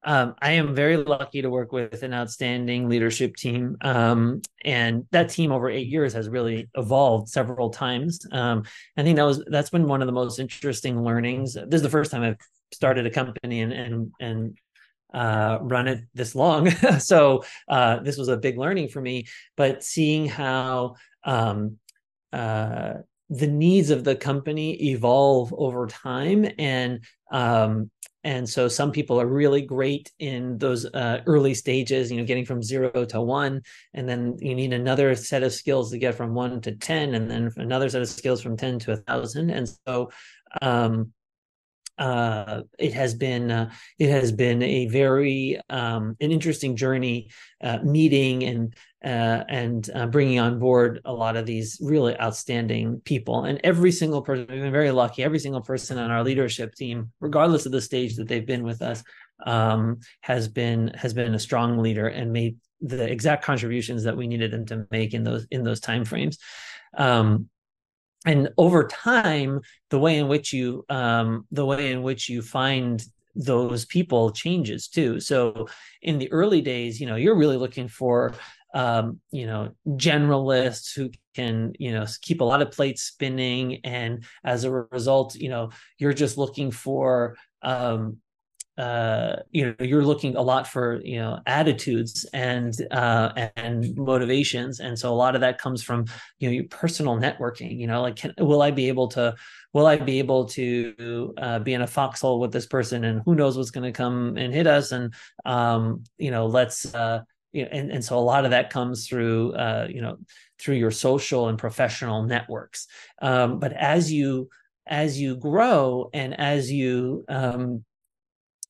[0.03, 3.77] Um, I am very lucky to work with an outstanding leadership team.
[3.81, 8.25] Um, and that team over eight years has really evolved several times.
[8.31, 8.63] Um,
[8.97, 11.53] I think that was that's been one of the most interesting learnings.
[11.53, 12.37] This is the first time I've
[12.73, 14.57] started a company and and and
[15.13, 16.69] uh, run it this long.
[16.99, 19.25] so uh, this was a big learning for me.
[19.55, 21.77] But seeing how um,
[22.33, 22.93] uh,
[23.29, 27.89] the needs of the company evolve over time and um,
[28.23, 32.45] and so some people are really great in those uh, early stages you know getting
[32.45, 33.61] from zero to one
[33.93, 37.29] and then you need another set of skills to get from one to 10 and
[37.29, 39.49] then another set of skills from 10 to a thousand.
[39.49, 40.11] And so
[40.61, 41.13] um,
[41.97, 47.29] uh, it has been uh, it has been a very um, an interesting journey
[47.61, 53.01] uh, meeting and uh, and uh, bringing on board a lot of these really outstanding
[53.03, 53.45] people.
[53.45, 57.11] And every single person we've been very lucky every single person on our leadership team
[57.19, 59.03] regardless of the stage that they've been with us
[59.45, 64.27] um, has been has been a strong leader and made the exact contributions that we
[64.27, 66.37] needed them to make in those in those time frames
[66.97, 67.49] um,
[68.25, 73.03] and over time the way in which you um, the way in which you find
[73.33, 75.17] those people changes too.
[75.21, 75.69] So
[76.01, 78.33] in the early days you know you're really looking for
[78.73, 83.79] um, you know generalists who can you know keep a lot of plates spinning.
[83.83, 88.17] And as a result you know you're just looking for um,
[88.77, 94.79] uh, you know you're looking a lot for you know attitudes and uh, and motivations.
[94.79, 96.05] And so a lot of that comes from
[96.39, 99.35] you know your personal networking you know like can, will i be able to
[99.73, 103.03] will i be able to uh, be in a foxhole with this person?
[103.03, 104.91] And who knows what's going to come and hit us?
[104.91, 105.13] And
[105.45, 109.07] um, you know let's uh, you know, and, and so a lot of that comes
[109.07, 110.17] through uh, you know
[110.59, 112.87] through your social and professional networks.
[113.21, 114.49] Um, but as you
[114.87, 117.83] as you grow and as you um,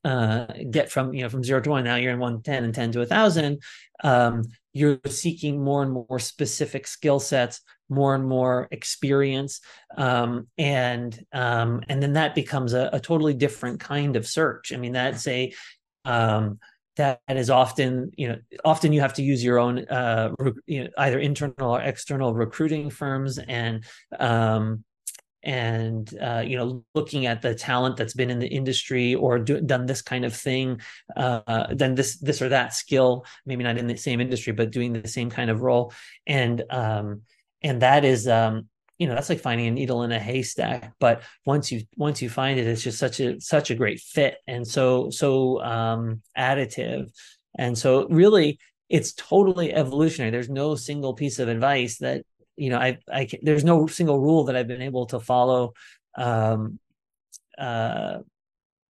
[0.04, 2.92] uh, get from you know from zero to one now you're in 110 and 10
[2.94, 3.62] to a thousand
[4.04, 9.60] um, you're seeking more and more specific skill sets more and more experience
[9.98, 14.72] um, and um, and then that becomes a, a, totally different kind of search.
[14.74, 15.54] I mean that's a
[16.06, 16.60] um,
[16.98, 20.32] that is often you know often you have to use your own uh,
[20.66, 23.86] you know, either internal or external recruiting firms and
[24.20, 24.84] um,
[25.44, 29.60] and uh, you know looking at the talent that's been in the industry or do,
[29.62, 30.80] done this kind of thing
[31.16, 34.94] uh, done this this or that skill maybe not in the same industry but doing
[34.94, 35.94] the same kind of role.
[36.28, 37.22] And um,
[37.64, 38.68] and that is um,
[39.02, 42.30] you know that's like finding a needle in a haystack but once you once you
[42.30, 47.10] find it it's just such a such a great fit and so so um, additive.
[47.58, 48.60] And so really
[48.90, 50.32] it's totally evolutionary.
[50.32, 52.24] There's no single piece of advice that
[52.58, 55.74] you know, I, I, can, there's no single rule that I've been able to follow,
[56.16, 56.80] um,
[57.58, 58.20] uh,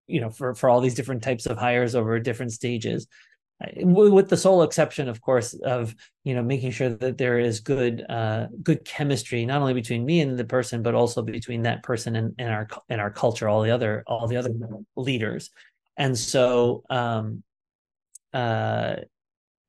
[0.09, 3.07] you know, for for all these different types of hires over different stages,
[3.77, 5.95] with the sole exception, of course, of
[6.25, 10.21] you know making sure that there is good uh, good chemistry not only between me
[10.21, 13.63] and the person, but also between that person and, and our and our culture, all
[13.63, 14.51] the other all the other
[14.97, 15.51] leaders,
[15.97, 17.43] and so um,
[18.33, 18.97] uh,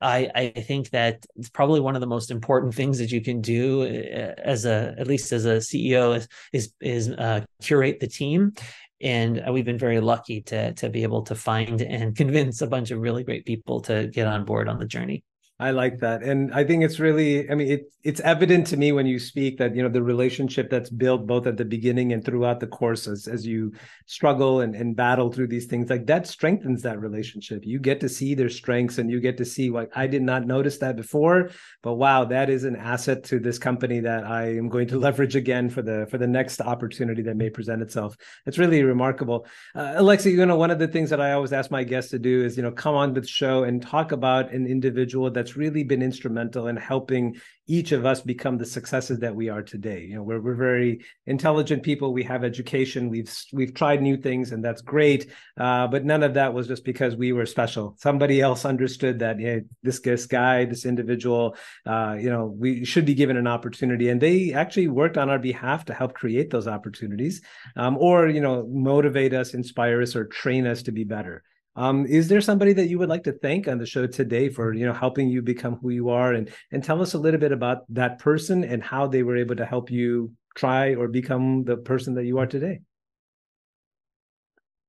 [0.01, 3.39] I, I think that it's probably one of the most important things that you can
[3.39, 8.08] do uh, as a at least as a CEO is is, is uh, curate the
[8.08, 8.54] team,
[9.03, 12.67] and uh, we've been very lucky to to be able to find and convince a
[12.67, 15.23] bunch of really great people to get on board on the journey.
[15.62, 16.24] I like that.
[16.24, 19.60] And I think it's really, I mean, it, it's evident to me when you speak
[19.60, 23.08] that, you know, the relationship that's built both at the beginning and throughout the course
[23.08, 23.71] as, as you
[24.08, 27.63] struggle and, and battle through these things, like that strengthens that relationship.
[27.63, 30.47] You get to see their strengths and you get to see, like, I did not
[30.47, 31.52] notice that before,
[31.84, 35.36] but wow, that is an asset to this company that I am going to leverage
[35.36, 38.17] again for the, for the next opportunity that may present itself.
[38.47, 39.45] It's really remarkable.
[39.76, 42.19] Uh, Alexi, you know, one of the things that I always ask my guests to
[42.19, 45.57] do is, you know, come on the show and talk about an individual that's that's
[45.57, 47.35] really been instrumental in helping
[47.67, 50.01] each of us become the successes that we are today.
[50.01, 52.13] You know, we're we're very intelligent people.
[52.13, 53.09] We have education.
[53.09, 55.29] We've we've tried new things, and that's great.
[55.57, 57.95] Uh, but none of that was just because we were special.
[57.99, 63.05] Somebody else understood that hey, this this guy, this individual, uh, you know, we should
[63.05, 66.67] be given an opportunity, and they actually worked on our behalf to help create those
[66.67, 67.41] opportunities,
[67.75, 71.43] um, or you know, motivate us, inspire us, or train us to be better.
[71.75, 74.73] Um, is there somebody that you would like to thank on the show today for
[74.73, 77.53] you know helping you become who you are and and tell us a little bit
[77.53, 81.77] about that person and how they were able to help you try or become the
[81.77, 82.81] person that you are today?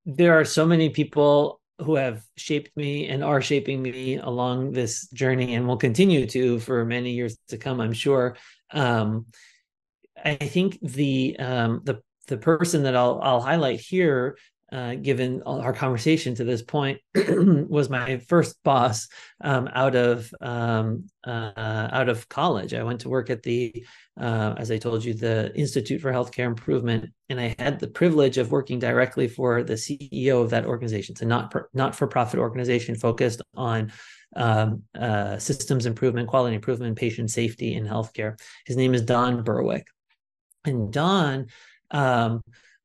[0.05, 5.09] There are so many people who have shaped me and are shaping me along this
[5.09, 8.37] journey and will continue to for many years to come, I'm sure.
[8.73, 9.27] Um,
[10.25, 14.37] I think the um, the the person that I'll I'll highlight here
[14.73, 19.07] uh, given our conversation to this point, was my first boss
[19.43, 22.73] um, out of um, uh, out of college.
[22.73, 23.85] I went to work at the,
[24.19, 28.39] uh, as I told you, the Institute for Healthcare Improvement, and I had the privilege
[28.39, 31.13] of working directly for the CEO of that organization.
[31.13, 33.93] It's a not not for profit organization focused on
[34.35, 38.41] um, uh, systems improvement, quality improvement, patient safety in healthcare.
[38.65, 39.87] His name is Don Berwick,
[40.65, 41.49] and Don.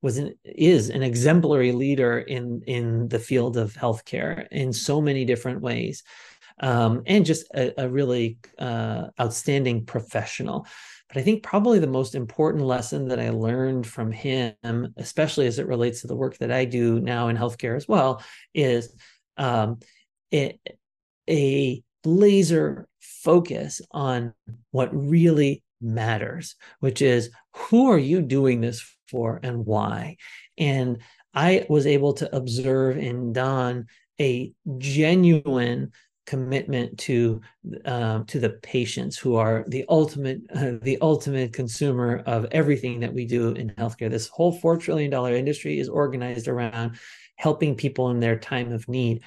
[0.02, 5.26] Was an is an exemplary leader in in the field of healthcare in so many
[5.26, 6.04] different ways,
[6.60, 10.68] um, and just a, a really uh, outstanding professional.
[11.08, 14.54] But I think probably the most important lesson that I learned from him,
[14.98, 18.22] especially as it relates to the work that I do now in healthcare as well,
[18.54, 18.94] is
[19.38, 19.80] um,
[20.32, 20.60] it,
[21.30, 24.34] a laser focus on
[24.72, 30.18] what really matters, which is who are you doing this for and why.
[30.58, 31.00] And
[31.34, 33.88] I was able to observe in Don
[34.20, 35.92] a genuine
[36.26, 37.42] commitment to
[37.86, 43.14] um, to the patients who are the ultimate uh, the ultimate consumer of everything that
[43.14, 44.12] we do in healthcare.
[44.12, 47.00] This whole four trillion dollar industry is organized around
[47.38, 49.24] helping people in their time of need,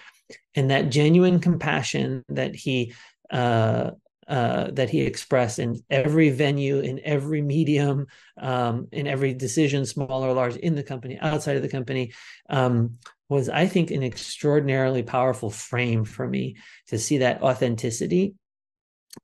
[0.55, 2.93] and that genuine compassion that he
[3.31, 3.93] uh,
[4.31, 8.07] uh, that he expressed in every venue, in every medium,
[8.39, 12.13] um, in every decision, small or large, in the company, outside of the company,
[12.49, 16.57] um, was, I think, an extraordinarily powerful frame for me
[16.87, 18.35] to see that authenticity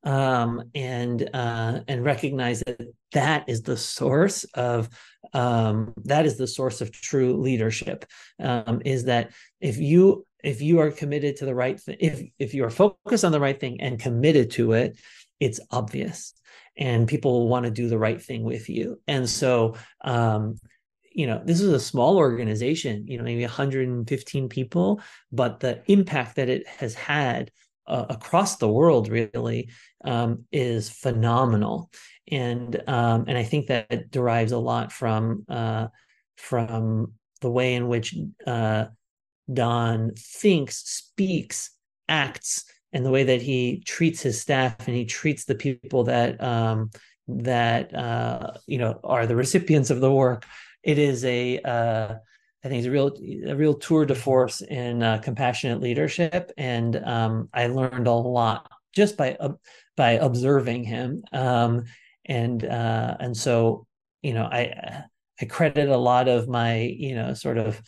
[0.02, 2.80] um, and uh, and recognize that
[3.12, 4.88] that is the source of
[5.32, 8.04] um, that is the source of true leadership.
[8.40, 9.30] Um, is that
[9.60, 13.24] if you if you are committed to the right thing, if if you are focused
[13.24, 14.98] on the right thing and committed to it,
[15.40, 16.34] it's obvious,
[16.76, 19.00] and people want to do the right thing with you.
[19.06, 20.58] And so, um,
[21.12, 25.00] you know, this is a small organization, you know, maybe 115 people,
[25.32, 27.50] but the impact that it has had
[27.86, 29.70] uh, across the world really
[30.04, 31.90] um, is phenomenal,
[32.30, 35.88] and um, and I think that derives a lot from uh,
[36.36, 38.14] from the way in which
[38.46, 38.86] uh,
[39.52, 41.70] Don thinks, speaks,
[42.08, 46.42] acts, and the way that he treats his staff and he treats the people that
[46.42, 46.90] um,
[47.28, 50.44] that uh, you know are the recipients of the work.
[50.82, 52.14] It is a uh,
[52.64, 53.16] I think it's a real
[53.46, 58.70] a real tour de force in uh, compassionate leadership, and um, I learned a lot
[58.92, 59.36] just by
[59.96, 61.22] by observing him.
[61.32, 61.84] Um,
[62.24, 63.86] and uh, and so
[64.22, 65.04] you know I
[65.40, 67.80] I credit a lot of my you know sort of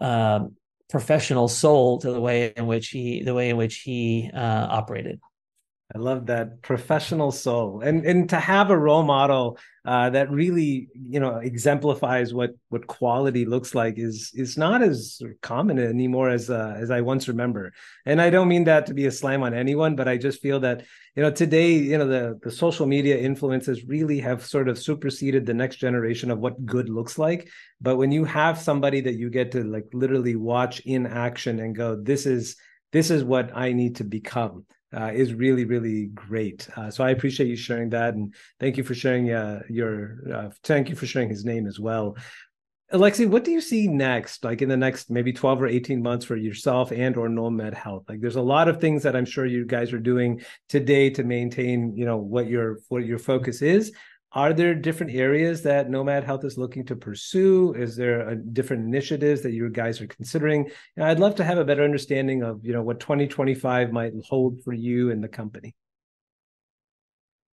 [0.00, 0.56] um,
[0.92, 5.18] professional soul to the way in which he the way in which he uh, operated.
[5.94, 10.88] I love that professional soul, and and to have a role model uh, that really
[10.94, 16.48] you know exemplifies what what quality looks like is is not as common anymore as
[16.48, 17.74] uh, as I once remember.
[18.06, 20.60] And I don't mean that to be a slam on anyone, but I just feel
[20.60, 20.82] that
[21.14, 25.44] you know today you know the the social media influences really have sort of superseded
[25.44, 27.50] the next generation of what good looks like.
[27.82, 31.76] But when you have somebody that you get to like literally watch in action and
[31.76, 32.56] go, this is
[32.92, 34.64] this is what I need to become
[34.94, 36.68] uh, is really really great.
[36.76, 40.50] Uh, so I appreciate you sharing that, and thank you for sharing uh, your uh,
[40.64, 42.16] thank you for sharing his name as well.
[42.92, 46.26] Alexi, what do you see next, like in the next maybe 12 or 18 months
[46.26, 48.04] for yourself and or Nomad Health?
[48.06, 51.24] Like there's a lot of things that I'm sure you guys are doing today to
[51.24, 53.92] maintain, you know, what your what your focus is
[54.34, 57.74] are there different areas that nomad health is looking to pursue?
[57.74, 60.70] Is there a, different initiatives that you guys are considering?
[60.96, 64.62] And i'd love to have a better understanding of you know what 2025 might hold
[64.64, 65.74] for you and the company.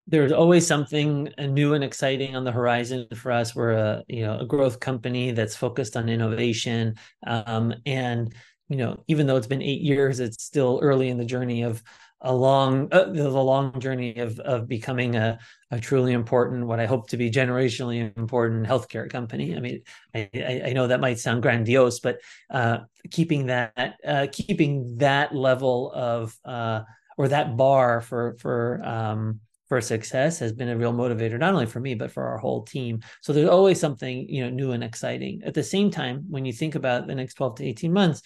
[0.07, 3.55] There's always something new and exciting on the horizon for us.
[3.55, 6.95] We're a you know a growth company that's focused on innovation.
[7.27, 8.33] Um, and
[8.69, 11.83] you know even though it's been eight years it's still early in the journey of
[12.21, 15.39] a long uh, the long journey of of becoming a,
[15.71, 19.57] a truly important what i hope to be generationally important healthcare company.
[19.57, 19.83] I mean
[20.15, 22.79] i i know that might sound grandiose but uh,
[23.11, 26.83] keeping that uh, keeping that level of uh,
[27.17, 31.67] or that bar for for um, for success has been a real motivator not only
[31.67, 33.01] for me but for our whole team.
[33.21, 35.43] So there's always something you know new and exciting.
[35.45, 38.23] At the same time when you think about the next 12 to 18 months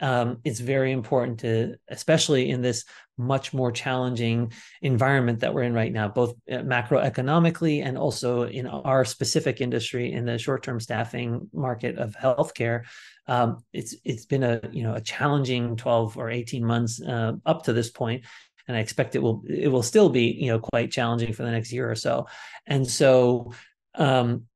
[0.00, 2.84] um, it's very important to, especially in this
[3.16, 8.66] much more challenging environment that we're in right now, both uh, macroeconomically and also in
[8.66, 12.82] our specific industry in the short-term staffing market of healthcare.
[13.28, 17.64] Um, it's it's been a you know a challenging 12 or 18 months uh, up
[17.64, 18.24] to this point,
[18.66, 21.52] and I expect it will it will still be you know quite challenging for the
[21.52, 22.26] next year or so.
[22.66, 23.52] And so
[23.94, 24.46] um,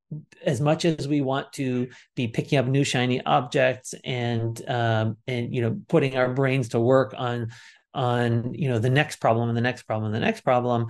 [0.45, 5.55] as much as we want to be picking up new shiny objects and um, and
[5.55, 7.49] you know putting our brains to work on
[7.95, 10.87] on you know the next problem and the next problem and the next problem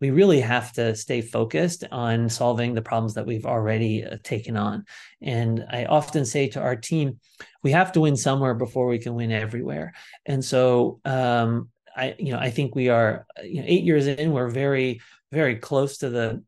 [0.00, 4.56] we really have to stay focused on solving the problems that we've already uh, taken
[4.56, 4.84] on.
[5.22, 7.20] And i often say to our team
[7.62, 9.92] we have to win somewhere before we can win everywhere.
[10.26, 14.32] And so um, i you know i think we are you know 8 years in
[14.32, 15.00] we're very
[15.32, 16.42] very close to the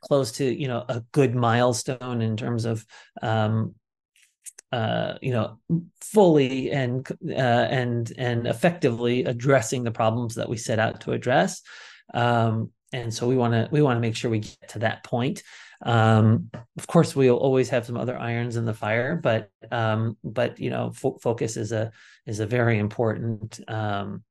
[0.00, 2.84] close to you know a good milestone in terms of
[3.22, 3.74] um,
[4.72, 5.58] uh, you know
[6.00, 11.62] fully and uh, and and effectively addressing the problems that we set out to address.
[12.14, 15.04] Um, and so we want to we want to make sure we get to that
[15.04, 15.42] point.
[15.82, 20.58] Um, of course we'll always have some other irons in the fire but um, but
[20.58, 21.92] you know fo- focus is a
[22.24, 24.24] is a very important um,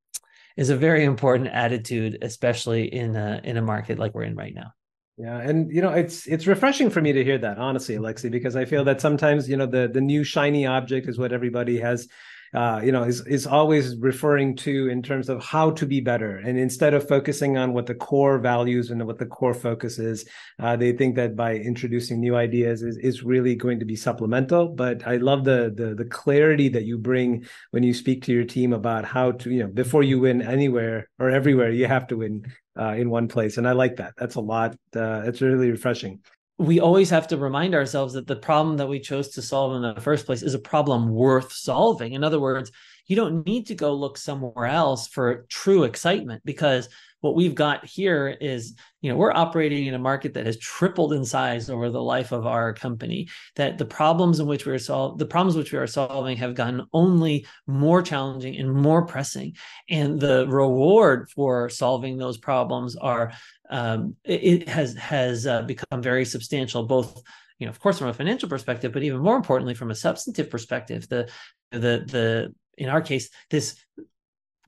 [0.58, 4.56] is a very important attitude especially in a in a market like we're in right
[4.56, 4.72] now
[5.18, 8.56] yeah, and you know it's it's refreshing for me to hear that honestly, Alexi, because
[8.56, 12.08] I feel that sometimes you know the the new shiny object is what everybody has
[12.56, 16.38] uh, you know, is is always referring to in terms of how to be better.
[16.38, 20.26] And instead of focusing on what the core values and what the core focus is,
[20.60, 24.70] uh, they think that by introducing new ideas is, is really going to be supplemental.
[24.70, 28.46] But I love the, the the clarity that you bring when you speak to your
[28.46, 32.18] team about how to, you know, before you win anywhere or everywhere, you have to
[32.18, 32.46] win
[32.80, 33.58] uh, in one place.
[33.58, 34.14] And I like that.
[34.18, 34.76] That's a lot.
[34.96, 36.22] Uh, it's really refreshing
[36.58, 39.82] we always have to remind ourselves that the problem that we chose to solve in
[39.82, 42.14] the first place is a problem worth solving.
[42.14, 42.72] In other words,
[43.08, 46.88] you don't need to go look somewhere else for true excitement because
[47.26, 51.12] what we've got here is you know we're operating in a market that has tripled
[51.12, 54.78] in size over the life of our company that the problems in which we are
[54.78, 59.56] solving the problems which we are solving have gotten only more challenging and more pressing.
[59.90, 63.34] And the reward for solving those problems are
[63.72, 67.24] um, it, has has uh, become very substantial both
[67.58, 70.52] you know of course from a financial perspective but even more importantly from a substantive
[70.52, 71.10] perspective.
[71.10, 71.28] The
[71.72, 73.84] the the in our case this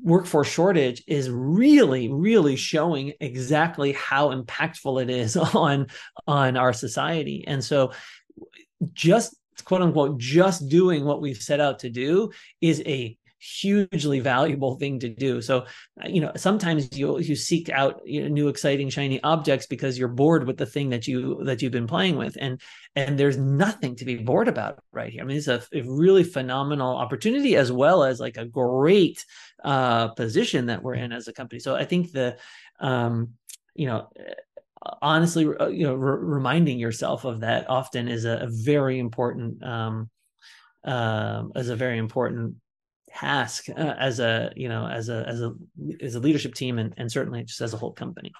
[0.01, 5.87] workforce shortage is really really showing exactly how impactful it is on
[6.27, 7.91] on our society and so
[8.93, 12.31] just quote unquote just doing what we've set out to do
[12.61, 15.41] is a hugely valuable thing to do.
[15.41, 15.65] So,
[16.05, 20.07] you know, sometimes you you seek out you know, new exciting shiny objects because you're
[20.07, 22.59] bored with the thing that you that you've been playing with, and
[22.95, 25.21] and there's nothing to be bored about right here.
[25.21, 29.23] I mean, it's a, a really phenomenal opportunity as well as like a great
[29.63, 31.59] uh, position that we're in as a company.
[31.59, 32.37] So I think the
[32.79, 33.33] um,
[33.75, 34.09] you know
[35.01, 39.63] honestly uh, you know re- reminding yourself of that often is a, a very important
[39.63, 40.09] um,
[40.85, 42.55] uh, is a very important
[43.09, 45.53] task uh, as a you know as a as a
[46.01, 48.31] as a leadership team and, and certainly just as a whole company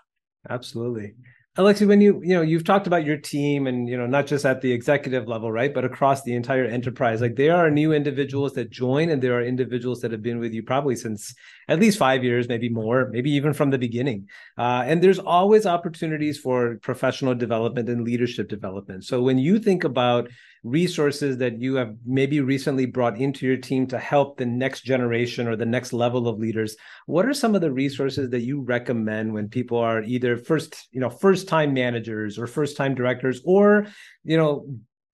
[0.49, 1.15] absolutely
[1.57, 4.45] Alexi, when you you know you've talked about your team and you know not just
[4.45, 7.19] at the executive level, right, but across the entire enterprise.
[7.19, 10.53] Like there are new individuals that join, and there are individuals that have been with
[10.53, 11.33] you probably since
[11.67, 14.27] at least five years, maybe more, maybe even from the beginning.
[14.55, 19.03] Uh, and there's always opportunities for professional development and leadership development.
[19.03, 20.29] So when you think about
[20.63, 25.47] resources that you have maybe recently brought into your team to help the next generation
[25.47, 26.75] or the next level of leaders.
[27.05, 30.99] What are some of the resources that you recommend when people are either first you
[30.99, 33.87] know first time managers or first time directors or
[34.23, 34.65] you know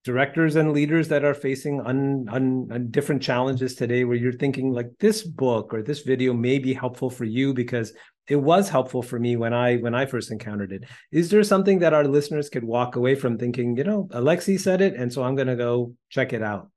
[0.03, 4.71] directors and leaders that are facing un, un, un, different challenges today where you're thinking
[4.71, 7.93] like this book or this video may be helpful for you because
[8.29, 10.85] it was helpful for me when I when I first encountered it.
[11.11, 14.81] Is there something that our listeners could walk away from thinking, you know, Alexi said
[14.81, 16.69] it, and so I'm going to go check it out?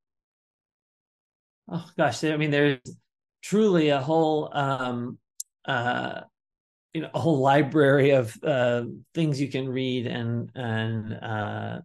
[1.69, 2.81] Oh gosh, I mean, there's
[3.43, 5.19] truly a whole um,
[5.65, 6.23] uh,
[6.95, 8.85] you know a whole library of uh,
[9.15, 11.81] things you can read and and uh,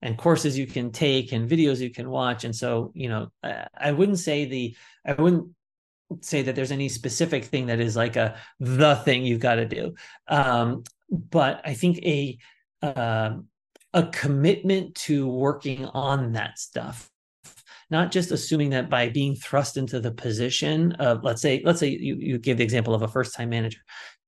[0.00, 2.44] and courses you can take and videos you can watch.
[2.44, 5.48] And so you know, I, I wouldn't say the I wouldn't
[6.20, 9.66] say that there's any specific thing that is like a the thing you've got to
[9.66, 9.94] do.
[10.28, 12.38] Um, but i think a
[12.82, 13.36] uh,
[13.94, 17.10] a commitment to working on that stuff
[17.90, 21.88] not just assuming that by being thrust into the position of let's say let's say
[21.88, 23.80] you, you give the example of a first time manager.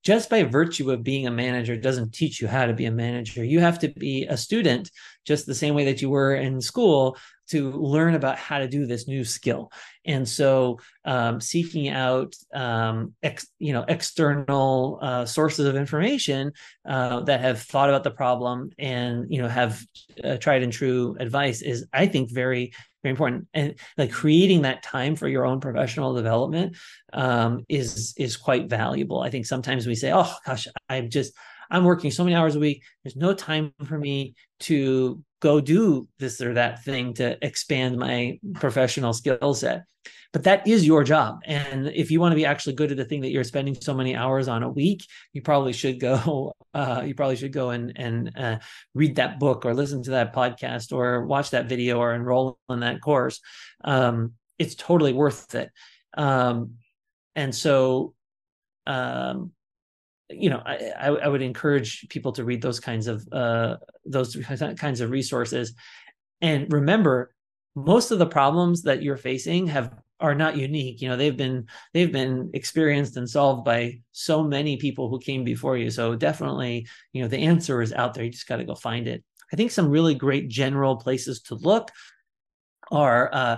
[0.03, 3.43] Just by virtue of being a manager doesn't teach you how to be a manager.
[3.43, 4.91] You have to be a student
[5.25, 7.17] just the same way that you were in school
[7.49, 9.71] to learn about how to do this new skill.
[10.05, 16.53] And so um, seeking out um, ex, you know external uh, sources of information
[16.89, 19.85] uh, that have thought about the problem and you know have
[20.23, 22.73] uh, tried and true advice is i think very
[23.05, 23.47] very important.
[23.55, 26.77] And like creating that time for your own professional development
[27.13, 29.21] um, is is quite valuable.
[29.21, 31.35] I think sometimes we say oh gosh i'm just
[31.71, 32.83] i'm working so many hours a week.
[33.05, 38.41] There's no time for me to go do this or that thing to expand my
[38.55, 39.85] professional skill set.
[40.33, 41.41] But that is your job.
[41.45, 43.95] And if you want to be actually good at the thing that you're spending so
[43.95, 47.93] many hours on a week, you probably should go, uh, you probably should go and,
[47.95, 48.59] and uh,
[48.95, 52.81] read that book or listen to that podcast or watch that video or enroll in
[52.81, 53.41] that course.
[53.85, 55.71] Um, it's totally worth it.
[56.17, 56.77] Um,
[57.37, 58.15] and so,
[58.87, 59.53] um,
[60.31, 64.37] you know, I, I would encourage people to read those kinds of uh, those
[64.77, 65.75] kinds of resources,
[66.41, 67.35] and remember,
[67.75, 71.03] most of the problems that you're facing have are not unique.
[71.03, 75.45] You know, they've been they've been experienced and solved by so many people who came
[75.45, 75.91] before you.
[75.91, 78.25] So definitely, you know, the answer is out there.
[78.25, 79.25] You just got to go find it.
[79.53, 81.91] I think some really great general places to look
[82.91, 83.57] are uh,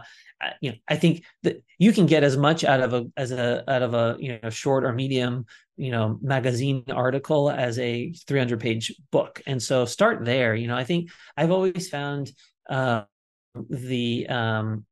[0.60, 3.64] you know i think that you can get as much out of a as a
[3.70, 8.60] out of a you know short or medium you know magazine article as a 300
[8.60, 12.32] page book and so start there you know i think i've always found
[12.68, 13.02] uh,
[13.70, 14.84] the um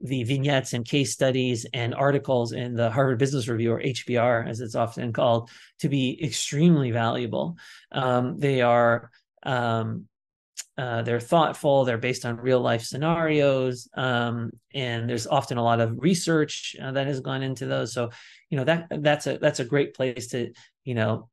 [0.00, 4.60] the vignettes and case studies and articles in the Harvard Business Review or HBR, as
[4.60, 7.56] it's often called, to be extremely valuable.
[7.90, 9.10] Um, they are
[9.44, 10.06] um,
[10.76, 11.84] uh, they're thoughtful.
[11.84, 16.92] They're based on real life scenarios, um, and there's often a lot of research uh,
[16.92, 17.92] that has gone into those.
[17.92, 18.10] So,
[18.50, 20.52] you know that that's a that's a great place to
[20.84, 21.28] you know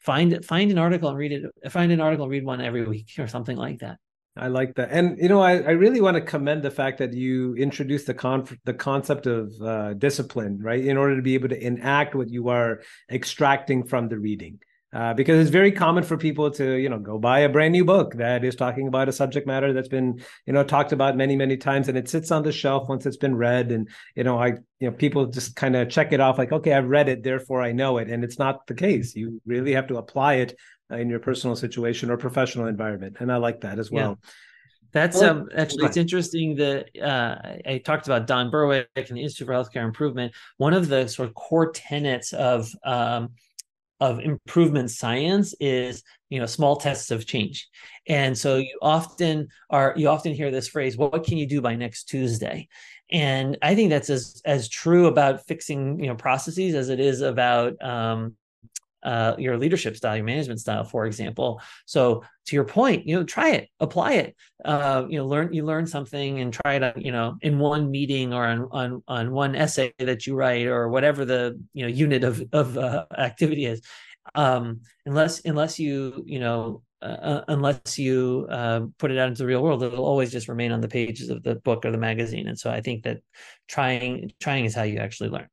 [0.00, 1.70] find find an article and read it.
[1.70, 3.98] Find an article, read one every week or something like that.
[4.36, 7.12] I like that, and you know, I, I really want to commend the fact that
[7.12, 11.48] you introduced the con the concept of uh, discipline, right, in order to be able
[11.50, 14.58] to enact what you are extracting from the reading
[14.92, 17.84] uh, because it's very common for people to you know go buy a brand new
[17.84, 21.36] book that is talking about a subject matter that's been you know talked about many
[21.36, 24.38] many times and it sits on the shelf once it's been read and you know
[24.38, 27.22] i you know people just kind of check it off like okay i've read it
[27.22, 30.56] therefore i know it and it's not the case you really have to apply it
[30.90, 34.30] in your personal situation or professional environment and i like that as well yeah.
[34.92, 39.46] That's um actually it's interesting that uh, I talked about Don Berwick and the Institute
[39.46, 40.32] for Healthcare Improvement.
[40.56, 43.30] One of the sort of core tenets of um,
[44.00, 47.68] of improvement science is you know small tests of change.
[48.06, 51.74] And so you often are you often hear this phrase what can you do by
[51.74, 52.68] next tuesday?
[53.12, 57.20] And i think that's as as true about fixing you know processes as it is
[57.22, 58.36] about um,
[59.02, 61.60] uh, your leadership style, your management style, for example.
[61.86, 64.36] So to your point, you know, try it, apply it.
[64.64, 68.32] Uh, you know, learn you learn something and try it, you know, in one meeting
[68.34, 72.24] or on on on one essay that you write or whatever the you know unit
[72.24, 73.80] of of uh, activity is.
[74.34, 79.38] Um, unless unless you you know uh, uh unless you uh, put it out into
[79.38, 81.98] the real world, it'll always just remain on the pages of the book or the
[81.98, 82.48] magazine.
[82.48, 83.20] And so I think that
[83.68, 85.48] trying trying is how you actually learn.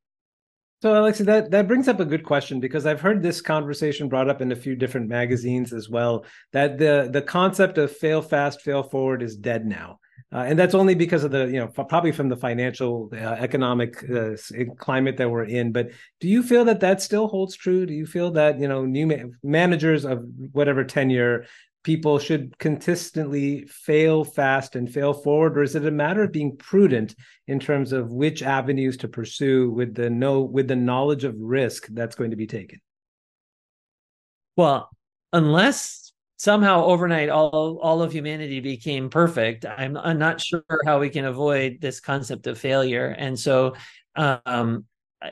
[0.84, 4.30] So, Alexi, that, that brings up a good question because I've heard this conversation brought
[4.30, 6.24] up in a few different magazines as well.
[6.54, 10.00] That the the concept of fail fast, fail forward is dead now,
[10.32, 14.04] uh, and that's only because of the you know probably from the financial uh, economic
[14.08, 14.36] uh,
[14.78, 15.72] climate that we're in.
[15.72, 17.88] But do you feel that that still holds true?
[17.88, 21.46] Do you feel that you know new ma- managers of whatever tenure
[21.88, 26.58] people should consistently fail fast and fail forward or is it a matter of being
[26.58, 27.16] prudent
[27.48, 31.88] in terms of which avenues to pursue with the know with the knowledge of risk
[31.92, 32.82] that's going to be taken?
[34.58, 34.90] Well
[35.32, 41.10] unless somehow overnight all all of humanity became perfect i'm, I'm not sure how we
[41.10, 43.16] can avoid this concept of failure.
[43.18, 43.76] And so
[44.18, 44.84] um,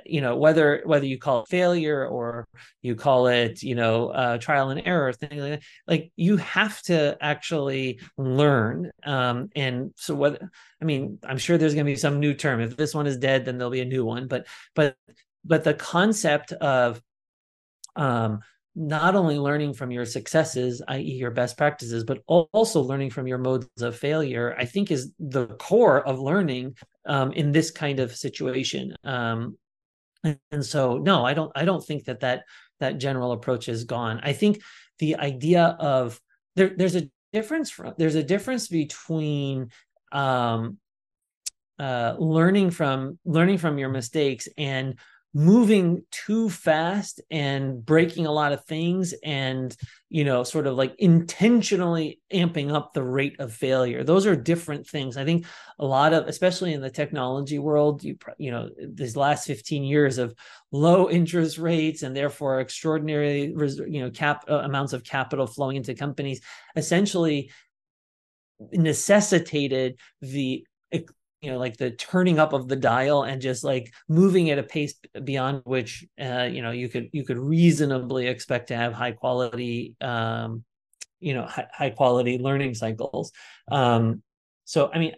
[0.05, 2.47] you know whether whether you call it failure or
[2.81, 7.15] you call it you know uh, trial and error thing like, like you have to
[7.21, 10.41] actually learn um, and so what
[10.81, 13.17] i mean i'm sure there's going to be some new term if this one is
[13.17, 14.95] dead then there'll be a new one but but
[15.43, 17.01] but the concept of
[17.95, 18.39] um,
[18.75, 23.37] not only learning from your successes, i.e., your best practices, but also learning from your
[23.37, 26.75] modes of failure, I think is the core of learning
[27.05, 28.93] um, in this kind of situation.
[29.05, 29.57] Um,
[30.51, 32.43] and so no i don't i don't think that that
[32.79, 34.19] that general approach is gone.
[34.23, 34.61] I think
[34.99, 36.19] the idea of
[36.55, 39.69] there there's a difference from there's a difference between
[40.11, 40.77] um
[41.79, 44.97] uh learning from learning from your mistakes and
[45.37, 49.75] moving too fast and breaking a lot of things and
[50.07, 54.01] you know sort of like intentionally amping up the rate of failure.
[54.05, 55.17] Those are different things.
[55.17, 55.45] I think
[55.77, 60.19] a lot of especially in the technology world you you know these last 15 years
[60.19, 60.33] of
[60.71, 63.53] low interest rates and therefore extraordinary
[63.87, 66.39] you know cap uh, amounts of capital flowing into companies
[66.77, 67.51] essentially
[68.71, 70.65] necessitated the
[71.45, 74.63] you know like the turning up of the dial and just like moving at a
[74.63, 79.11] pace beyond which uh, you know you could you could reasonably expect to have high
[79.11, 80.63] quality um,
[81.19, 83.31] you know high, high quality learning cycles.
[83.71, 84.23] Um,
[84.67, 85.13] so i mean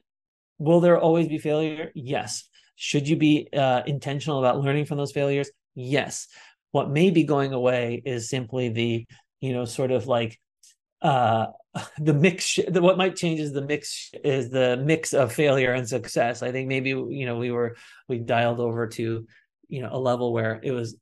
[0.59, 1.91] will there always be failure?
[1.95, 2.49] Yes.
[2.75, 5.49] Should you be uh, intentional about learning from those failures?
[5.75, 6.28] Yes.
[6.71, 9.05] What may be going away is simply the
[9.39, 10.39] you know sort of like
[11.01, 11.47] uh
[11.99, 15.88] the mix the, what might change is the mix is the mix of failure and
[15.88, 16.41] success.
[16.41, 17.75] I think maybe you know we were
[18.07, 19.28] we dialed over to
[19.67, 20.97] you know a level where it was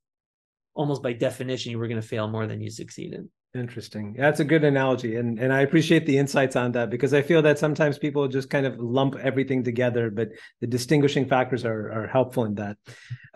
[0.74, 4.14] almost by definition you were going to fail more than you succeeded Interesting.
[4.18, 5.16] That's a good analogy.
[5.16, 8.50] And and I appreciate the insights on that because I feel that sometimes people just
[8.50, 10.28] kind of lump everything together, but
[10.60, 12.76] the distinguishing factors are, are helpful in that.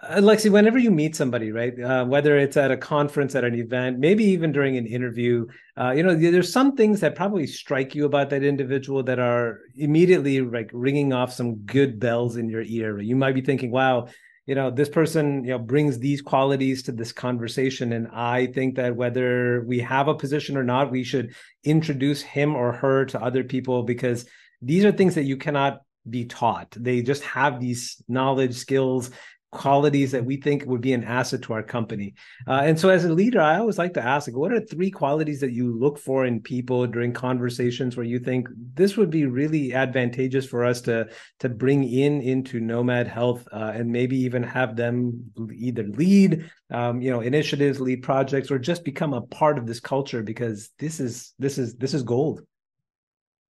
[0.04, 3.56] Uh, Lexi, whenever you meet somebody, right, uh, whether it's at a conference, at an
[3.56, 5.46] event, maybe even during an interview,
[5.80, 9.62] uh, you know, there's some things that probably strike you about that individual that are
[9.78, 13.00] immediately like ringing off some good bells in your ear.
[13.00, 14.10] You might be thinking, wow,
[14.50, 18.76] you know this person you know brings these qualities to this conversation and i think
[18.76, 23.22] that whether we have a position or not we should introduce him or her to
[23.22, 24.26] other people because
[24.62, 26.72] these are things that you cannot be taught.
[26.72, 29.12] They just have these knowledge, skills,
[29.52, 32.14] qualities that we think would be an asset to our company.
[32.48, 34.92] Uh, and so, as a leader, I always like to ask, like, what are three
[34.92, 39.26] qualities that you look for in people during conversations where you think this would be
[39.26, 41.08] really advantageous for us to
[41.40, 47.02] to bring in into Nomad Health, uh, and maybe even have them either lead, um,
[47.02, 51.00] you know, initiatives, lead projects, or just become a part of this culture because this
[51.00, 52.42] is this is this is gold.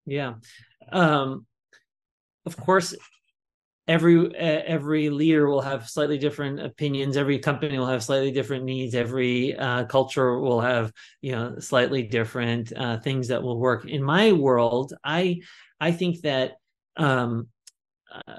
[0.04, 0.34] Yeah.
[0.92, 1.46] Um,
[2.44, 2.94] of course,
[3.88, 7.16] every every leader will have slightly different opinions.
[7.16, 8.94] Every company will have slightly different needs.
[8.94, 13.86] Every uh, culture will have you know slightly different uh, things that will work.
[13.86, 15.40] In my world i
[15.80, 16.52] i think that
[16.96, 17.48] um,
[18.10, 18.38] uh,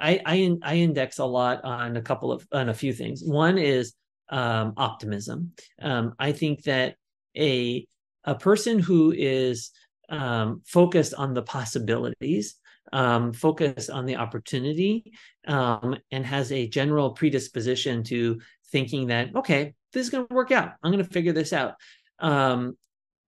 [0.00, 3.22] I, I i index a lot on a couple of on a few things.
[3.22, 3.94] One is
[4.30, 5.52] um, optimism.
[5.80, 6.96] Um, i think that
[7.36, 7.86] a
[8.24, 9.70] a person who is
[10.08, 12.56] um, focused on the possibilities
[12.92, 15.12] um, focus on the opportunity
[15.46, 20.50] um, and has a general predisposition to thinking that okay this is going to work
[20.50, 20.72] out.
[20.82, 21.74] I'm going to figure this out.
[22.18, 22.76] Um,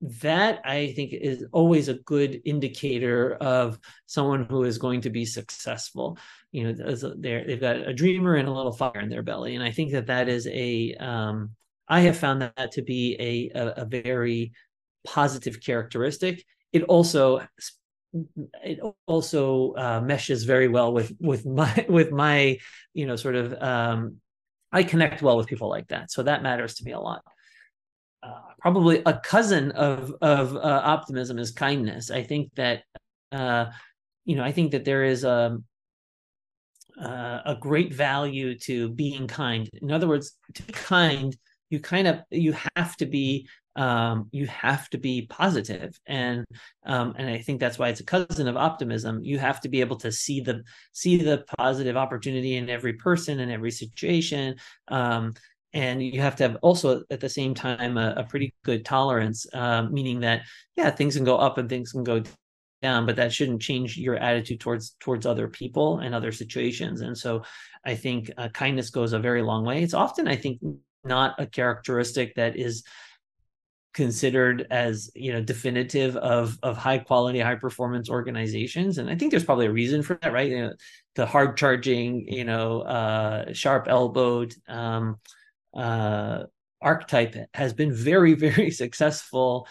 [0.03, 5.25] that i think is always a good indicator of someone who is going to be
[5.25, 6.19] successful.
[6.53, 9.71] You know they've got a dreamer and a little fire in their belly and i
[9.71, 11.51] think that that is a um,
[11.89, 14.53] I have found that to be a, a, a very
[15.07, 16.45] positive characteristic.
[16.73, 17.47] It also
[18.63, 22.59] it also uh, meshes very well with with my with my
[22.95, 24.17] you know sort of um,
[24.73, 27.23] I connect well with people like that, so that matters to me a lot.
[28.23, 32.11] Uh, probably a cousin of of uh, optimism is kindness.
[32.11, 32.83] I think that
[33.33, 33.67] uh,
[34.25, 35.59] you know I think that there is a
[37.01, 39.69] uh, a great value to being kind.
[39.83, 41.37] In other words, to be kind,
[41.69, 45.99] you kind of you have to be um, you have to be positive.
[46.07, 46.45] And
[46.85, 49.23] um, and i think that's why it's a cousin of optimism.
[49.23, 50.63] You have to be able to see the
[50.93, 54.57] see the positive opportunity in every person and every situation.
[54.89, 55.35] Um,
[55.73, 59.47] and you have to have also at the same time a, a pretty good tolerance
[59.53, 60.43] um, meaning that
[60.77, 62.23] yeah things can go up and things can go
[62.83, 67.01] down but that shouldn't change your attitude towards towards other people and other situations.
[67.03, 67.43] And so
[67.85, 69.83] i think uh, kindness goes a very long way.
[69.83, 70.61] It's often i think
[71.05, 72.83] not a characteristic that is
[73.97, 78.99] considered as you know definitive of of high quality high performance organizations.
[78.99, 80.51] And i think there's probably a reason for that right?
[80.51, 80.73] You know,
[81.15, 85.17] the hard charging you know uh, sharp elbowed um,
[85.75, 86.45] uh,
[86.83, 89.67] archetype has been very very successful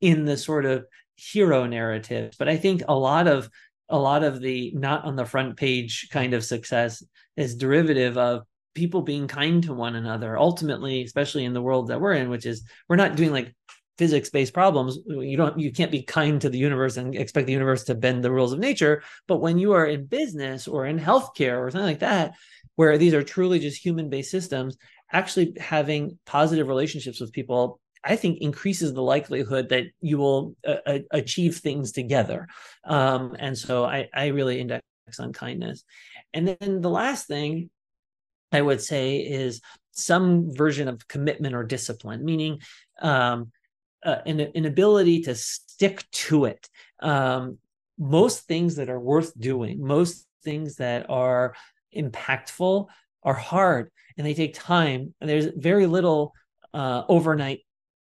[0.00, 0.84] in the sort of
[1.16, 3.50] hero narrative but i think a lot of
[3.90, 7.02] a lot of the not on the front page kind of success
[7.36, 12.00] is derivative of people being kind to one another ultimately especially in the world that
[12.00, 13.54] we're in which is we're not doing like
[13.98, 17.52] physics based problems you don't you can't be kind to the universe and expect the
[17.52, 20.98] universe to bend the rules of nature but when you are in business or in
[20.98, 22.32] healthcare or something like that
[22.76, 24.78] where these are truly just human based systems
[25.12, 31.00] actually having positive relationships with people I think increases the likelihood that you will uh,
[31.10, 32.48] achieve things together.
[32.84, 34.82] Um, and so I, I really index
[35.18, 35.84] on kindness.
[36.32, 37.68] And then the last thing
[38.52, 39.60] I would say is
[39.92, 42.60] some version of commitment or discipline, meaning
[43.00, 43.50] um,
[44.04, 46.68] uh, an, an ability to stick to it.
[47.00, 47.58] Um,
[47.98, 51.54] most things that are worth doing, most things that are
[51.94, 52.86] impactful
[53.22, 55.14] are hard and they take time.
[55.20, 56.34] And there's very little
[56.72, 57.60] uh, overnight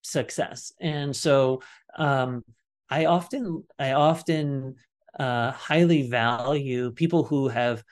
[0.01, 0.73] success.
[0.81, 1.61] And so
[1.97, 2.43] um,
[2.89, 4.75] I often, I often
[5.17, 7.83] uh, highly value people who have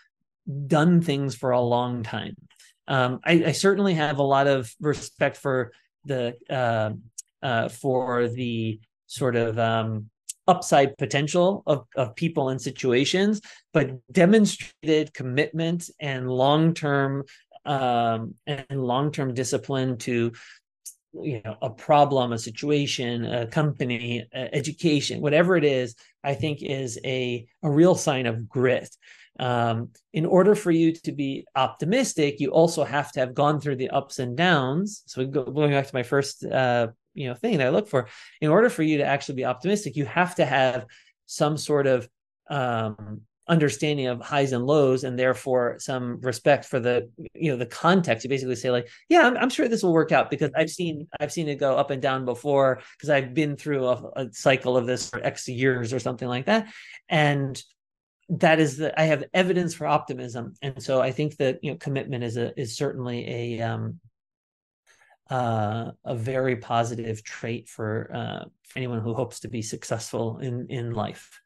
[0.67, 2.35] done things for a long time.
[2.87, 5.71] Um, I, I, certainly have a lot of respect for
[6.03, 6.91] the uh,
[7.43, 10.09] uh, for the sort of um,
[10.47, 13.41] upside potential of, of people and situations,
[13.73, 17.23] but demonstrated commitment and long term
[17.65, 20.31] um, and long term discipline to
[21.21, 26.99] you know a problem a situation a company education whatever it is i think is
[27.05, 28.89] a a real sign of grit
[29.39, 33.75] um, in order for you to be optimistic, you also have to have gone through
[33.77, 35.03] the ups and downs.
[35.07, 38.07] So go, going back to my first uh, you know thing that I look for,
[38.41, 40.85] in order for you to actually be optimistic, you have to have
[41.25, 42.07] some sort of
[42.49, 47.65] um, understanding of highs and lows and therefore some respect for the you know the
[47.65, 50.69] context you basically say like yeah i'm, I'm sure this will work out because i've
[50.69, 54.33] seen i've seen it go up and down before because i've been through a, a,
[54.33, 56.73] cycle of this for x years or something like that
[57.07, 57.61] and
[58.29, 61.77] that is the I have evidence for optimism, and so I think that you know
[61.77, 63.99] commitment is a is certainly a um,
[65.29, 70.67] uh, a very positive trait for uh, for anyone who hopes to be successful in
[70.69, 71.39] in life.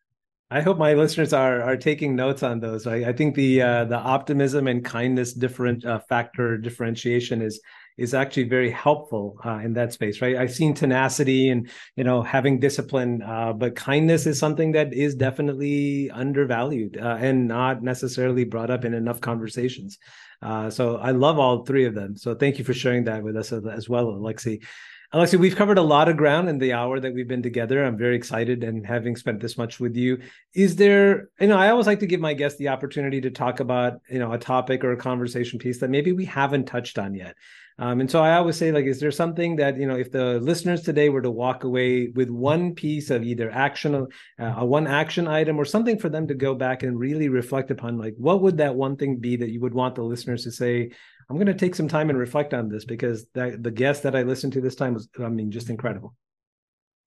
[0.51, 2.87] I hope my listeners are are taking notes on those.
[2.87, 7.61] I, I think the uh, the optimism and kindness different uh, factor differentiation is
[7.99, 10.35] is actually very helpful uh, in that space, right?
[10.35, 15.15] I've seen tenacity and you know having discipline, uh, but kindness is something that is
[15.15, 19.97] definitely undervalued uh, and not necessarily brought up in enough conversations.
[20.41, 22.15] Uh, so I love all three of them.
[22.15, 24.63] So thank you for sharing that with us as well, Alexi.
[25.11, 27.83] Alexi, we've covered a lot of ground in the hour that we've been together.
[27.83, 30.19] I'm very excited and having spent this much with you.
[30.53, 33.59] Is there, you know, I always like to give my guests the opportunity to talk
[33.59, 37.15] about, you know, a topic or a conversation piece that maybe we haven't touched on
[37.15, 37.35] yet.
[37.79, 40.39] Um, and so I always say, like, is there something that you know, if the
[40.41, 44.05] listeners today were to walk away with one piece of either action, uh,
[44.37, 47.97] a one action item, or something for them to go back and really reflect upon,
[47.97, 50.91] like, what would that one thing be that you would want the listeners to say?
[51.29, 54.15] I'm going to take some time and reflect on this because that, the guest that
[54.15, 56.15] I listened to this time was, I mean, just incredible.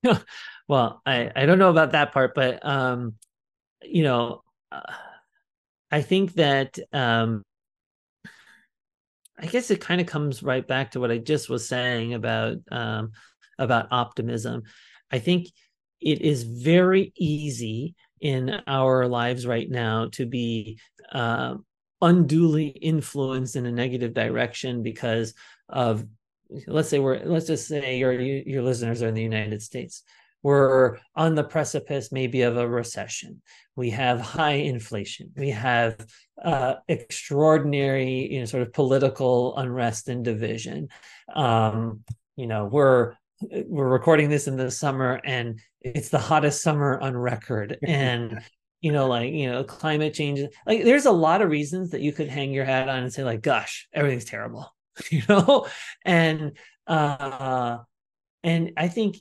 [0.69, 3.15] well, I I don't know about that part, but um,
[3.83, 4.81] you know, uh,
[5.91, 7.43] I think that um
[9.39, 12.59] I guess it kind of comes right back to what I just was saying about
[12.71, 13.13] um,
[13.59, 14.63] about optimism.
[15.11, 15.49] I think
[16.01, 20.79] it is very easy in our lives right now to be
[21.11, 21.57] uh,
[22.03, 25.35] unduly influenced in a negative direction because
[25.69, 26.05] of
[26.67, 30.03] let's say we're let's just say your your listeners are in the United States.
[30.43, 33.41] We're on the precipice maybe of a recession.
[33.77, 35.31] We have high inflation.
[35.37, 36.05] We have
[36.45, 40.89] uh, extraordinary you know sort of political unrest and division.
[41.35, 42.05] Um,
[42.37, 43.15] you know we're
[43.67, 47.79] we're recording this in the summer and it's the hottest summer on record.
[47.83, 48.41] And
[48.83, 52.13] you know like you know climate change like there's a lot of reasons that you
[52.13, 54.75] could hang your hat on and say like gosh everything's terrible
[55.11, 55.67] you know
[56.05, 56.53] and
[56.87, 57.79] uh
[58.43, 59.17] and i think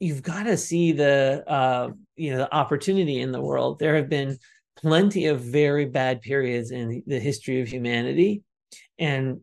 [0.00, 3.78] you've got to see the uh, you know the opportunity in the world.
[3.78, 4.38] There have been
[4.76, 8.42] plenty of very bad periods in the history of humanity,
[8.98, 9.40] and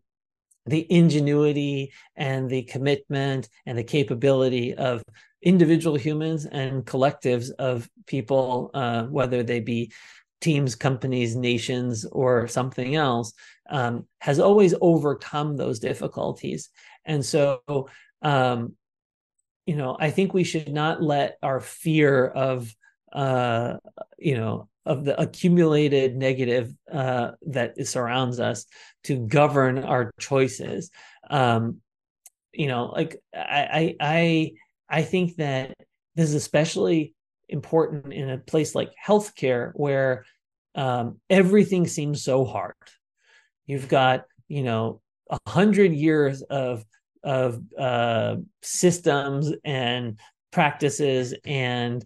[0.65, 5.01] the ingenuity and the commitment and the capability of
[5.41, 9.91] individual humans and collectives of people, uh, whether they be
[10.41, 13.33] teams, companies, nations, or something else,
[13.69, 16.69] um, has always overcome those difficulties.
[17.05, 17.61] And so,
[18.21, 18.75] um,
[19.65, 22.73] you know, I think we should not let our fear of,
[23.11, 23.77] uh,
[24.17, 28.65] you know, of the accumulated negative uh, that surrounds us
[29.03, 30.91] to govern our choices.
[31.29, 31.81] Um,
[32.53, 34.51] you know, like I, I, I
[35.01, 35.75] think that
[36.15, 37.13] this is especially
[37.49, 40.25] important in a place like healthcare where
[40.75, 42.75] um, everything seems so hard.
[43.65, 46.85] You've got, you know, a hundred years of
[47.23, 50.17] of uh, systems and
[50.51, 52.05] practices and,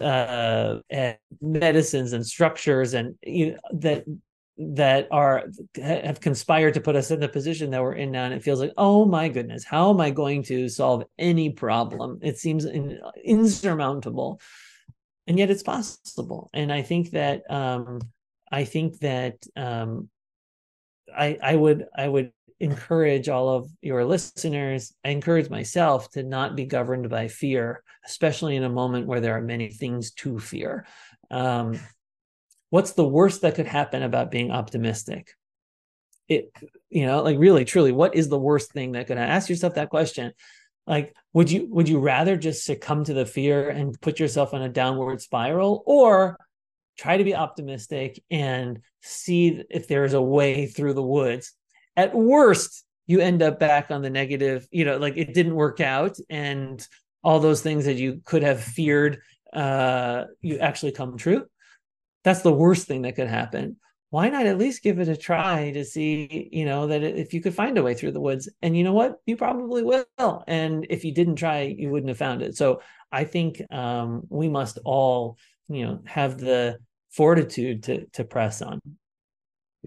[0.00, 4.04] uh, and medicines and structures and you know, that
[4.58, 5.44] that are
[5.80, 8.60] have conspired to put us in the position that we're in now and it feels
[8.60, 12.18] like oh my goodness how am i going to solve any problem?
[12.22, 14.40] It seems in, insurmountable.
[15.28, 16.50] And yet it's possible.
[16.52, 18.00] And i think that um
[18.50, 20.08] i think that um
[21.16, 26.56] i i would i would encourage all of your listeners, I encourage myself to not
[26.56, 30.86] be governed by fear, especially in a moment where there are many things to fear.
[31.30, 31.78] Um,
[32.70, 35.32] what's the worst that could happen about being optimistic?
[36.28, 36.52] It,
[36.90, 39.90] you know, like really, truly, what is the worst thing that could ask yourself that
[39.90, 40.32] question?
[40.86, 44.62] Like, would you would you rather just succumb to the fear and put yourself on
[44.62, 46.38] a downward spiral, or
[46.98, 51.52] try to be optimistic and see if there is a way through the woods
[51.96, 55.80] at worst you end up back on the negative you know like it didn't work
[55.80, 56.86] out and
[57.22, 59.20] all those things that you could have feared
[59.52, 61.46] uh you actually come true
[62.28, 63.76] that's the worst thing that could happen.
[64.10, 67.40] Why not at least give it a try to see you know that if you
[67.40, 68.48] could find a way through the woods.
[68.62, 69.16] And you know what?
[69.26, 70.44] You probably will.
[70.46, 72.56] And if you didn't try you wouldn't have found it.
[72.56, 76.78] So i think um, we must all you know have the
[77.10, 78.80] fortitude to to press on.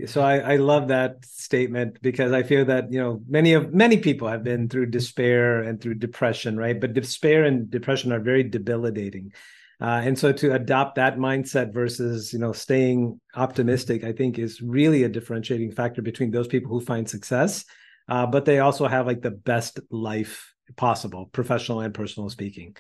[0.05, 3.97] So I, I love that statement because I feel that you know many of many
[3.97, 6.79] people have been through despair and through depression, right?
[6.79, 9.33] But despair and depression are very debilitating,
[9.82, 14.61] uh, and so to adopt that mindset versus you know staying optimistic, I think is
[14.61, 17.65] really a differentiating factor between those people who find success,
[18.07, 22.75] uh, but they also have like the best life possible, professional and personal speaking.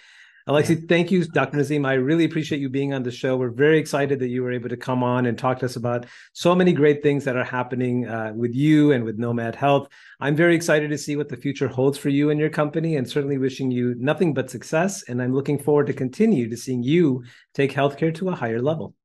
[0.47, 1.57] Alexi, thank you, Dr.
[1.57, 1.85] Nazem.
[1.85, 3.37] I really appreciate you being on the show.
[3.37, 6.07] We're very excited that you were able to come on and talk to us about
[6.33, 9.87] so many great things that are happening uh, with you and with Nomad Health.
[10.19, 13.07] I'm very excited to see what the future holds for you and your company, and
[13.07, 15.03] certainly wishing you nothing but success.
[15.03, 17.23] And I'm looking forward to continue to seeing you
[17.53, 18.95] take healthcare to a higher level.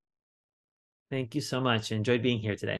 [1.10, 1.92] Thank you so much.
[1.92, 2.78] Enjoyed being here today.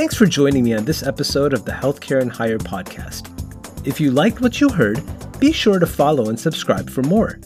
[0.00, 3.28] Thanks for joining me on this episode of the Healthcare and Higher podcast.
[3.86, 5.02] If you liked what you heard,
[5.38, 7.38] be sure to follow and subscribe for more.